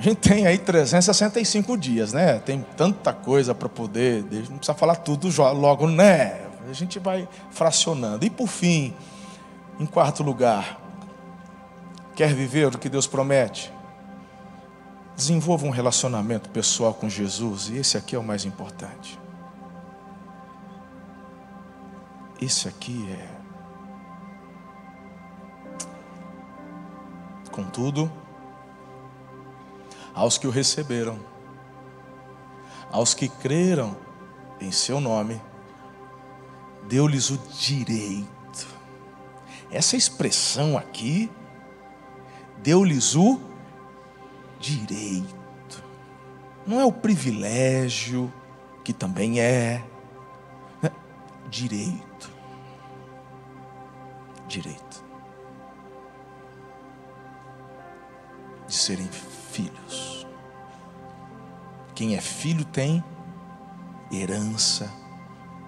A 0.00 0.02
gente 0.02 0.16
tem 0.16 0.46
aí 0.46 0.58
365 0.58 1.76
dias, 1.76 2.12
né? 2.12 2.38
Tem 2.38 2.64
tanta 2.76 3.12
coisa 3.12 3.54
para 3.54 3.68
poder. 3.68 4.24
Não 4.48 4.56
precisa 4.56 4.74
falar 4.74 4.96
tudo 4.96 5.28
logo, 5.52 5.86
né? 5.86 6.40
A 6.68 6.72
gente 6.72 6.98
vai 6.98 7.28
fracionando. 7.50 8.24
E 8.24 8.30
por 8.30 8.48
fim, 8.48 8.94
em 9.78 9.84
quarto 9.84 10.22
lugar, 10.22 10.80
Quer 12.20 12.34
viver 12.34 12.66
o 12.66 12.78
que 12.78 12.90
Deus 12.90 13.06
promete? 13.06 13.72
Desenvolva 15.16 15.64
um 15.64 15.70
relacionamento 15.70 16.50
pessoal 16.50 16.92
com 16.92 17.08
Jesus, 17.08 17.70
e 17.70 17.78
esse 17.78 17.96
aqui 17.96 18.14
é 18.14 18.18
o 18.18 18.22
mais 18.22 18.44
importante. 18.44 19.18
Esse 22.38 22.68
aqui 22.68 23.08
é. 23.10 23.26
Contudo, 27.50 28.12
aos 30.20 30.36
que 30.36 30.46
o 30.46 30.50
receberam, 30.50 31.18
aos 32.92 33.14
que 33.14 33.26
creram 33.26 33.96
em 34.60 34.70
seu 34.70 35.00
nome, 35.00 35.40
deu-lhes 36.86 37.30
o 37.30 37.38
direito. 37.38 38.66
Essa 39.70 39.96
expressão 39.96 40.76
aqui 40.76 41.30
deu-lhes 42.58 43.14
o 43.14 43.40
direito. 44.58 45.82
Não 46.66 46.78
é 46.78 46.84
o 46.84 46.92
privilégio, 46.92 48.30
que 48.84 48.92
também 48.92 49.40
é, 49.40 49.82
é 50.82 50.90
direito. 51.48 52.30
Direito 54.46 55.10
de 58.70 58.76
serem 58.76 59.08
filhos. 59.50 60.09
Quem 62.00 62.16
é 62.16 62.20
filho 62.22 62.64
tem 62.64 63.04
herança, 64.10 64.90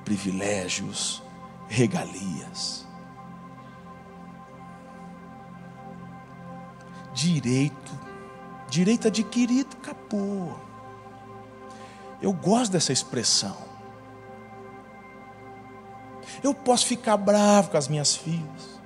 privilégios, 0.02 1.22
regalias. 1.68 2.86
direito, 7.12 7.92
direito 8.70 9.08
adquirido, 9.08 9.76
acabou. 9.76 10.58
Eu 12.22 12.32
gosto 12.32 12.72
dessa 12.72 12.94
expressão. 12.94 13.58
Eu 16.42 16.54
posso 16.54 16.86
ficar 16.86 17.18
bravo 17.18 17.72
com 17.72 17.76
as 17.76 17.88
minhas 17.88 18.16
filhas. 18.16 18.80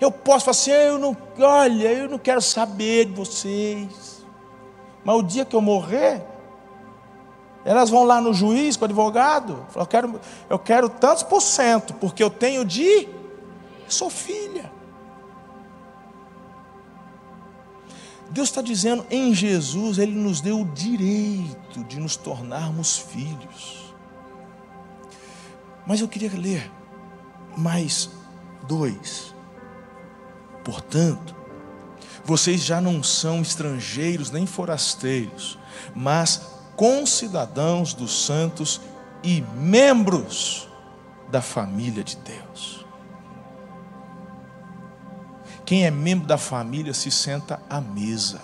Eu 0.00 0.10
posso 0.10 0.46
falar 0.46 0.52
assim, 0.52 0.70
eu 0.70 0.98
não, 0.98 1.14
olha, 1.40 1.92
eu 1.92 2.08
não 2.08 2.18
quero 2.18 2.40
saber 2.40 3.04
de 3.04 3.12
vocês. 3.12 4.24
Mas 5.04 5.14
o 5.14 5.22
dia 5.22 5.44
que 5.44 5.54
eu 5.54 5.60
morrer, 5.60 6.39
elas 7.64 7.90
vão 7.90 8.04
lá 8.04 8.20
no 8.20 8.32
juiz, 8.32 8.76
com 8.76 8.84
o 8.84 8.86
advogado, 8.86 9.66
eu 9.74 9.86
quero, 9.86 10.20
eu 10.48 10.58
quero 10.58 10.88
tantos 10.88 11.22
por 11.22 11.40
cento, 11.40 11.94
porque 11.94 12.22
eu 12.22 12.30
tenho 12.30 12.64
de, 12.64 13.02
eu 13.02 13.90
sou 13.90 14.08
filha. 14.08 14.70
Deus 18.30 18.48
está 18.48 18.62
dizendo, 18.62 19.04
em 19.10 19.34
Jesus, 19.34 19.98
Ele 19.98 20.12
nos 20.12 20.40
deu 20.40 20.60
o 20.60 20.64
direito 20.64 21.82
de 21.84 21.98
nos 21.98 22.16
tornarmos 22.16 22.96
filhos. 22.96 23.92
Mas 25.84 26.00
eu 26.00 26.06
queria 26.06 26.30
ler 26.32 26.70
mais 27.56 28.08
dois. 28.68 29.34
Portanto, 30.64 31.34
vocês 32.24 32.62
já 32.62 32.80
não 32.80 33.02
são 33.02 33.42
estrangeiros 33.42 34.30
nem 34.30 34.46
forasteiros, 34.46 35.58
mas 35.92 36.59
concidadãos 36.80 37.92
dos 37.92 38.24
santos 38.24 38.80
e 39.22 39.42
membros 39.54 40.66
da 41.30 41.42
família 41.42 42.02
de 42.02 42.16
Deus. 42.16 42.86
Quem 45.66 45.84
é 45.84 45.90
membro 45.90 46.26
da 46.26 46.38
família 46.38 46.94
se 46.94 47.10
senta 47.10 47.60
à 47.68 47.82
mesa. 47.82 48.40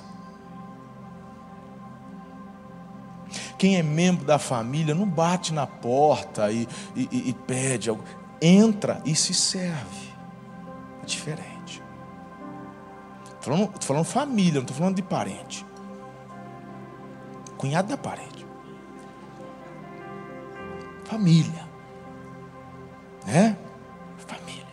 Quem 3.56 3.78
é 3.78 3.82
membro 3.82 4.26
da 4.26 4.38
família 4.38 4.94
não 4.94 5.08
bate 5.08 5.54
na 5.54 5.66
porta 5.66 6.52
e, 6.52 6.68
e, 6.94 7.30
e 7.30 7.32
pede 7.46 7.88
algo. 7.88 8.04
Entra 8.42 9.00
e 9.06 9.16
se 9.16 9.32
serve. 9.32 10.12
É 11.02 11.06
diferente. 11.06 11.82
Estou 13.24 13.56
falando, 13.56 13.82
falando 13.82 14.04
família, 14.04 14.56
não 14.56 14.60
estou 14.60 14.76
falando 14.76 14.96
de 14.96 15.02
parente. 15.02 15.64
Cunhado 17.56 17.88
da 17.88 17.96
parente. 17.96 18.46
Família. 21.04 21.66
Né? 23.26 23.56
Família. 24.26 24.66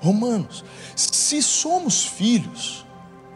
Romanos, 0.00 0.64
se 0.94 1.42
somos 1.42 2.04
filhos, 2.04 2.86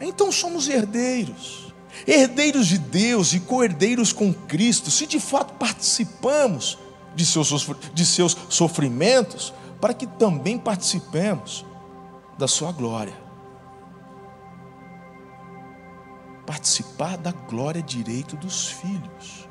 então 0.00 0.30
somos 0.30 0.68
herdeiros 0.68 1.70
herdeiros 2.06 2.66
de 2.66 2.78
Deus 2.78 3.32
e 3.32 3.40
co-herdeiros 3.40 4.12
com 4.12 4.32
Cristo, 4.32 4.90
se 4.90 5.06
de 5.06 5.20
fato 5.20 5.54
participamos 5.54 6.78
de 7.14 7.26
seus, 7.26 7.66
de 7.92 8.06
seus 8.06 8.36
sofrimentos, 8.48 9.52
para 9.80 9.94
que 9.94 10.06
também 10.06 10.58
participemos 10.58 11.64
da 12.38 12.46
sua 12.46 12.72
glória. 12.72 13.14
Participar 16.51 17.16
da 17.16 17.30
glória 17.30 17.80
direito 17.80 18.36
dos 18.36 18.68
filhos. 18.68 19.48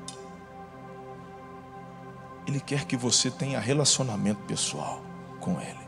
Ele 2.46 2.60
quer 2.60 2.84
que 2.86 2.98
você 2.98 3.32
tenha 3.32 3.60
relacionamento 3.60 4.42
pessoal 4.44 5.02
com 5.40 5.62
Ele. 5.62 5.88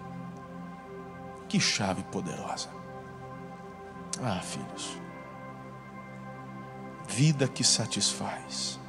Que 1.49 1.59
chave 1.59 2.03
poderosa. 2.03 2.69
Ah, 4.23 4.39
filhos 4.39 5.01
vida 7.11 7.45
que 7.45 7.63
satisfaz, 7.63 8.79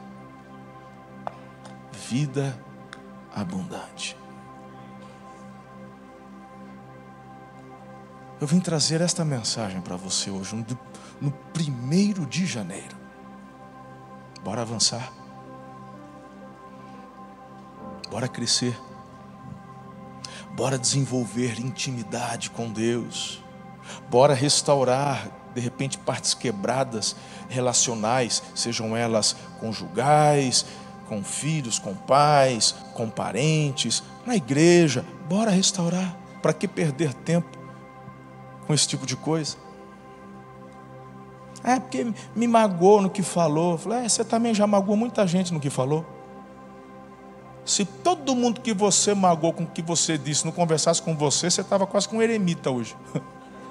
vida 1.92 2.56
abundante. 3.34 4.16
Eu 8.42 8.46
vim 8.48 8.58
trazer 8.58 9.00
esta 9.00 9.24
mensagem 9.24 9.80
para 9.80 9.94
você 9.94 10.28
hoje, 10.28 10.56
no, 11.20 11.30
primeiro 11.52 12.26
de 12.26 12.44
janeiro. 12.44 12.96
Bora 14.42 14.62
avançar. 14.62 15.12
Bora 18.10 18.26
crescer. 18.26 18.76
Bora 20.56 20.76
desenvolver 20.76 21.60
intimidade 21.60 22.50
com 22.50 22.68
Deus. 22.68 23.40
Bora 24.10 24.34
restaurar 24.34 25.28
de 25.54 25.60
repente 25.60 25.96
partes 25.96 26.34
quebradas 26.34 27.14
relacionais, 27.48 28.42
sejam 28.56 28.96
elas 28.96 29.36
conjugais, 29.60 30.66
com 31.08 31.22
filhos, 31.22 31.78
com 31.78 31.94
pais, 31.94 32.74
com 32.94 33.08
parentes, 33.08 34.02
na 34.26 34.34
igreja. 34.34 35.04
Bora 35.28 35.52
restaurar. 35.52 36.16
Para 36.42 36.52
que 36.52 36.66
perder 36.66 37.14
tempo 37.14 37.61
com 38.66 38.74
esse 38.74 38.86
tipo 38.86 39.06
de 39.06 39.16
coisa? 39.16 39.56
É 41.64 41.78
porque 41.78 42.12
me 42.34 42.48
magoou 42.48 43.00
no 43.00 43.08
que 43.08 43.22
falou. 43.22 43.78
falei, 43.78 44.04
é, 44.04 44.08
você 44.08 44.24
também 44.24 44.54
já 44.54 44.66
magoou 44.66 44.96
muita 44.96 45.26
gente 45.26 45.52
no 45.52 45.60
que 45.60 45.70
falou. 45.70 46.04
Se 47.64 47.84
todo 47.84 48.34
mundo 48.34 48.60
que 48.60 48.74
você 48.74 49.14
magoou 49.14 49.52
com 49.52 49.62
o 49.62 49.66
que 49.66 49.80
você 49.80 50.18
disse 50.18 50.44
não 50.44 50.50
conversasse 50.50 51.00
com 51.00 51.16
você, 51.16 51.48
você 51.48 51.60
estava 51.60 51.86
quase 51.86 52.08
com 52.08 52.16
um 52.16 52.22
eremita 52.22 52.70
hoje. 52.70 52.96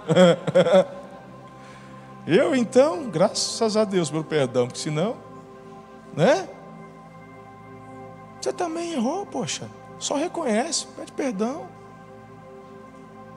Eu 2.26 2.56
então, 2.56 3.10
graças 3.10 3.76
a 3.76 3.84
Deus 3.84 4.10
pelo 4.10 4.24
perdão, 4.24 4.68
porque 4.68 4.80
senão, 4.80 5.18
né? 6.16 6.48
Você 8.39 8.54
também 8.54 8.94
errou, 8.94 9.26
poxa. 9.26 9.68
Só 10.00 10.16
reconhece, 10.16 10.88
pede 10.96 11.12
perdão. 11.12 11.68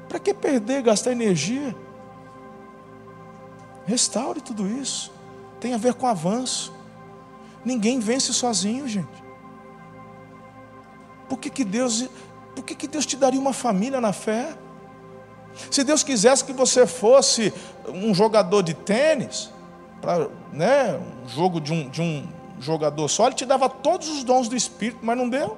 Para 0.09 0.19
que 0.19 0.33
perder, 0.33 0.83
gastar 0.83 1.13
energia? 1.13 1.75
Restaure 3.87 4.41
tudo 4.41 4.67
isso. 4.67 5.13
Tem 5.61 5.75
a 5.75 5.79
ver 5.79 5.95
com 5.95 6.07
avanço. 6.07 6.73
Ninguém 7.65 7.99
vence 7.99 8.33
sozinho, 8.33 8.87
gente. 8.87 9.25
Por 11.29 11.39
que, 11.39 11.49
que 11.49 11.65
Deus, 11.65 12.09
por 12.55 12.65
que, 12.65 12.75
que 12.75 12.87
Deus 12.87 13.07
te 13.07 13.17
daria 13.17 13.41
uma 13.41 13.53
família 13.53 14.01
na 14.01 14.13
fé? 14.13 14.57
Se 15.71 15.85
Deus 15.85 16.03
quisesse 16.03 16.45
que 16.45 16.53
você 16.53 16.87
fosse 16.87 17.53
um 17.89 18.15
jogador 18.15 18.63
de 18.63 18.75
tênis, 18.75 19.51
para 20.01 20.29
né, 20.53 21.01
um 21.25 21.29
jogo 21.29 21.61
de 21.61 21.73
um, 21.73 21.89
de 21.89 22.03
um 22.03 22.29
jogador 22.61 23.09
só, 23.09 23.27
Ele 23.27 23.35
te 23.35 23.47
dava 23.47 23.69
todos 23.69 24.09
os 24.09 24.25
dons 24.25 24.49
do 24.49 24.57
Espírito, 24.57 24.99
mas 25.03 25.17
não 25.17 25.29
deu. 25.29 25.57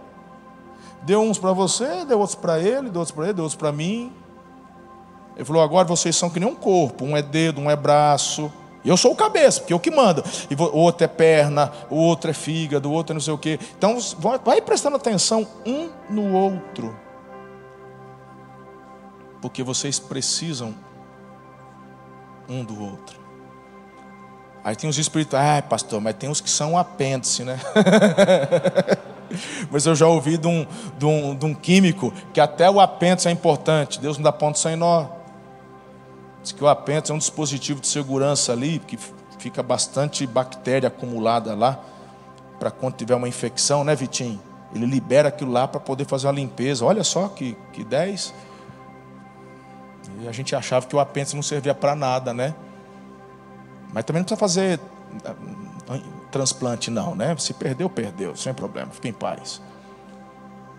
Deu 1.03 1.21
uns 1.21 1.39
para 1.39 1.53
você, 1.53 2.05
deu 2.05 2.19
outros 2.19 2.35
para 2.35 2.59
ele, 2.59 2.91
deu 2.91 3.01
outros 3.01 3.13
para 3.13 3.25
ele, 3.25 3.35
deu 3.35 3.45
outros 3.45 3.59
para 3.59 3.71
mim. 3.71 4.13
Ele 5.37 5.45
falou: 5.45 5.62
agora 5.62 5.87
vocês 5.87 6.16
são 6.16 6.30
que 6.30 6.41
nem 6.41 6.49
um 6.49 6.55
corpo, 6.55 7.05
um 7.05 7.16
é 7.16 7.22
dedo, 7.22 7.61
um 7.61 7.70
é 7.70 7.76
braço. 7.76 8.51
Eu 8.84 8.97
sou 8.97 9.12
o 9.12 9.16
cabeça, 9.16 9.61
porque 9.61 9.72
eu 9.72 9.80
que 9.80 9.91
mando. 9.91 10.24
E 10.49 10.55
o 10.55 10.76
outro 10.76 11.05
é 11.05 11.09
perna, 11.09 11.72
o 11.91 11.97
outro 11.97 12.30
é 12.30 12.34
fígado, 12.34 12.89
o 12.89 12.93
outro 12.93 13.12
é 13.12 13.14
não 13.14 13.20
sei 13.20 13.34
o 13.34 13.39
quê. 13.39 13.59
Então 13.76 13.99
vai 14.45 14.61
prestando 14.61 14.97
atenção 14.97 15.47
um 15.66 15.91
no 16.09 16.32
outro 16.32 17.07
porque 19.41 19.62
vocês 19.62 19.99
precisam 19.99 20.74
um 22.49 22.64
do 22.64 22.82
outro. 22.82 23.20
Aí 24.64 24.74
tem 24.74 24.91
os 24.91 24.99
espirituais, 24.99 25.59
ah, 25.59 25.62
pastor, 25.62 26.01
mas 26.01 26.16
tem 26.16 26.28
uns 26.28 26.41
que 26.41 26.51
são 26.51 26.76
apêndice, 26.76 27.45
né? 27.45 27.57
mas 29.70 29.87
eu 29.87 29.95
já 29.95 30.09
ouvi 30.09 30.37
de 30.37 30.49
um, 30.49 30.66
de, 30.99 31.07
um, 31.07 31.37
de 31.37 31.47
um 31.47 31.55
químico 31.55 32.12
que 32.32 32.41
até 32.41 32.68
o 32.68 32.80
apêndice 32.80 33.28
é 33.28 33.30
importante. 33.30 34.01
Deus 34.01 34.18
não 34.18 34.24
dá 34.24 34.32
ponto 34.32 34.59
sem 34.59 34.74
nó. 34.74 35.07
Diz 36.47 36.53
que 36.53 36.63
o 36.63 36.69
apêndice 36.69 37.11
é 37.11 37.15
um 37.15 37.19
dispositivo 37.19 37.81
de 37.81 37.89
segurança 37.89 38.53
ali, 38.53 38.79
que 38.79 38.97
fica 39.37 39.65
bastante 39.65 40.25
bactéria 40.25 40.87
acumulada 40.87 41.57
lá, 41.57 41.81
para 42.57 42.71
quando 42.71 42.95
tiver 42.95 43.17
uma 43.17 43.27
infecção, 43.27 43.83
né, 43.83 43.97
Vitinho? 43.97 44.41
Ele 44.73 44.87
libera 44.87 45.27
aquilo 45.27 45.51
lá 45.51 45.67
para 45.67 45.81
poder 45.81 46.07
fazer 46.07 46.29
uma 46.29 46.35
limpeza. 46.35 46.85
Olha 46.85 47.03
só 47.03 47.27
que, 47.27 47.57
que 47.73 47.83
10. 47.83 48.33
E 50.21 50.29
a 50.29 50.31
gente 50.31 50.55
achava 50.55 50.87
que 50.87 50.95
o 50.95 51.01
apêndice 51.01 51.35
não 51.35 51.43
servia 51.43 51.75
para 51.75 51.97
nada, 51.97 52.33
né? 52.33 52.55
Mas 53.93 54.05
também 54.05 54.21
não 54.21 54.25
precisa 54.25 54.39
fazer 54.39 54.79
ah, 55.25 55.99
transplante, 56.31 56.93
não, 56.93 57.17
né? 57.17 57.37
Se 57.39 57.55
perdeu, 57.55 57.91
perdeu, 57.91 58.37
sem 58.37 58.55
problema, 58.55 58.93
fica 58.93 59.09
em 59.09 59.13
paz. 59.13 59.61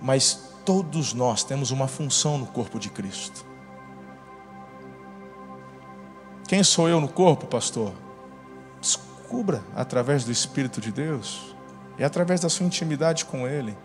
Mas 0.02 0.50
todos 0.64 1.14
nós 1.14 1.44
temos 1.44 1.72
uma 1.72 1.90
função 1.90 2.38
no 2.38 2.46
corpo 2.46 2.80
de 2.80 2.90
Cristo. 2.90 3.46
Quem 6.48 6.64
sou 6.64 6.88
eu 6.88 7.02
no 7.02 7.10
corpo, 7.10 7.46
pastor? 7.46 7.92
Descubra 8.80 9.62
através 9.76 10.24
do 10.24 10.32
Espírito 10.32 10.80
de 10.80 10.92
Deus 10.92 11.54
e 12.00 12.04
através 12.04 12.40
da 12.40 12.48
sua 12.48 12.66
intimidade 12.66 13.26
com 13.26 13.46
Ele 13.46 13.76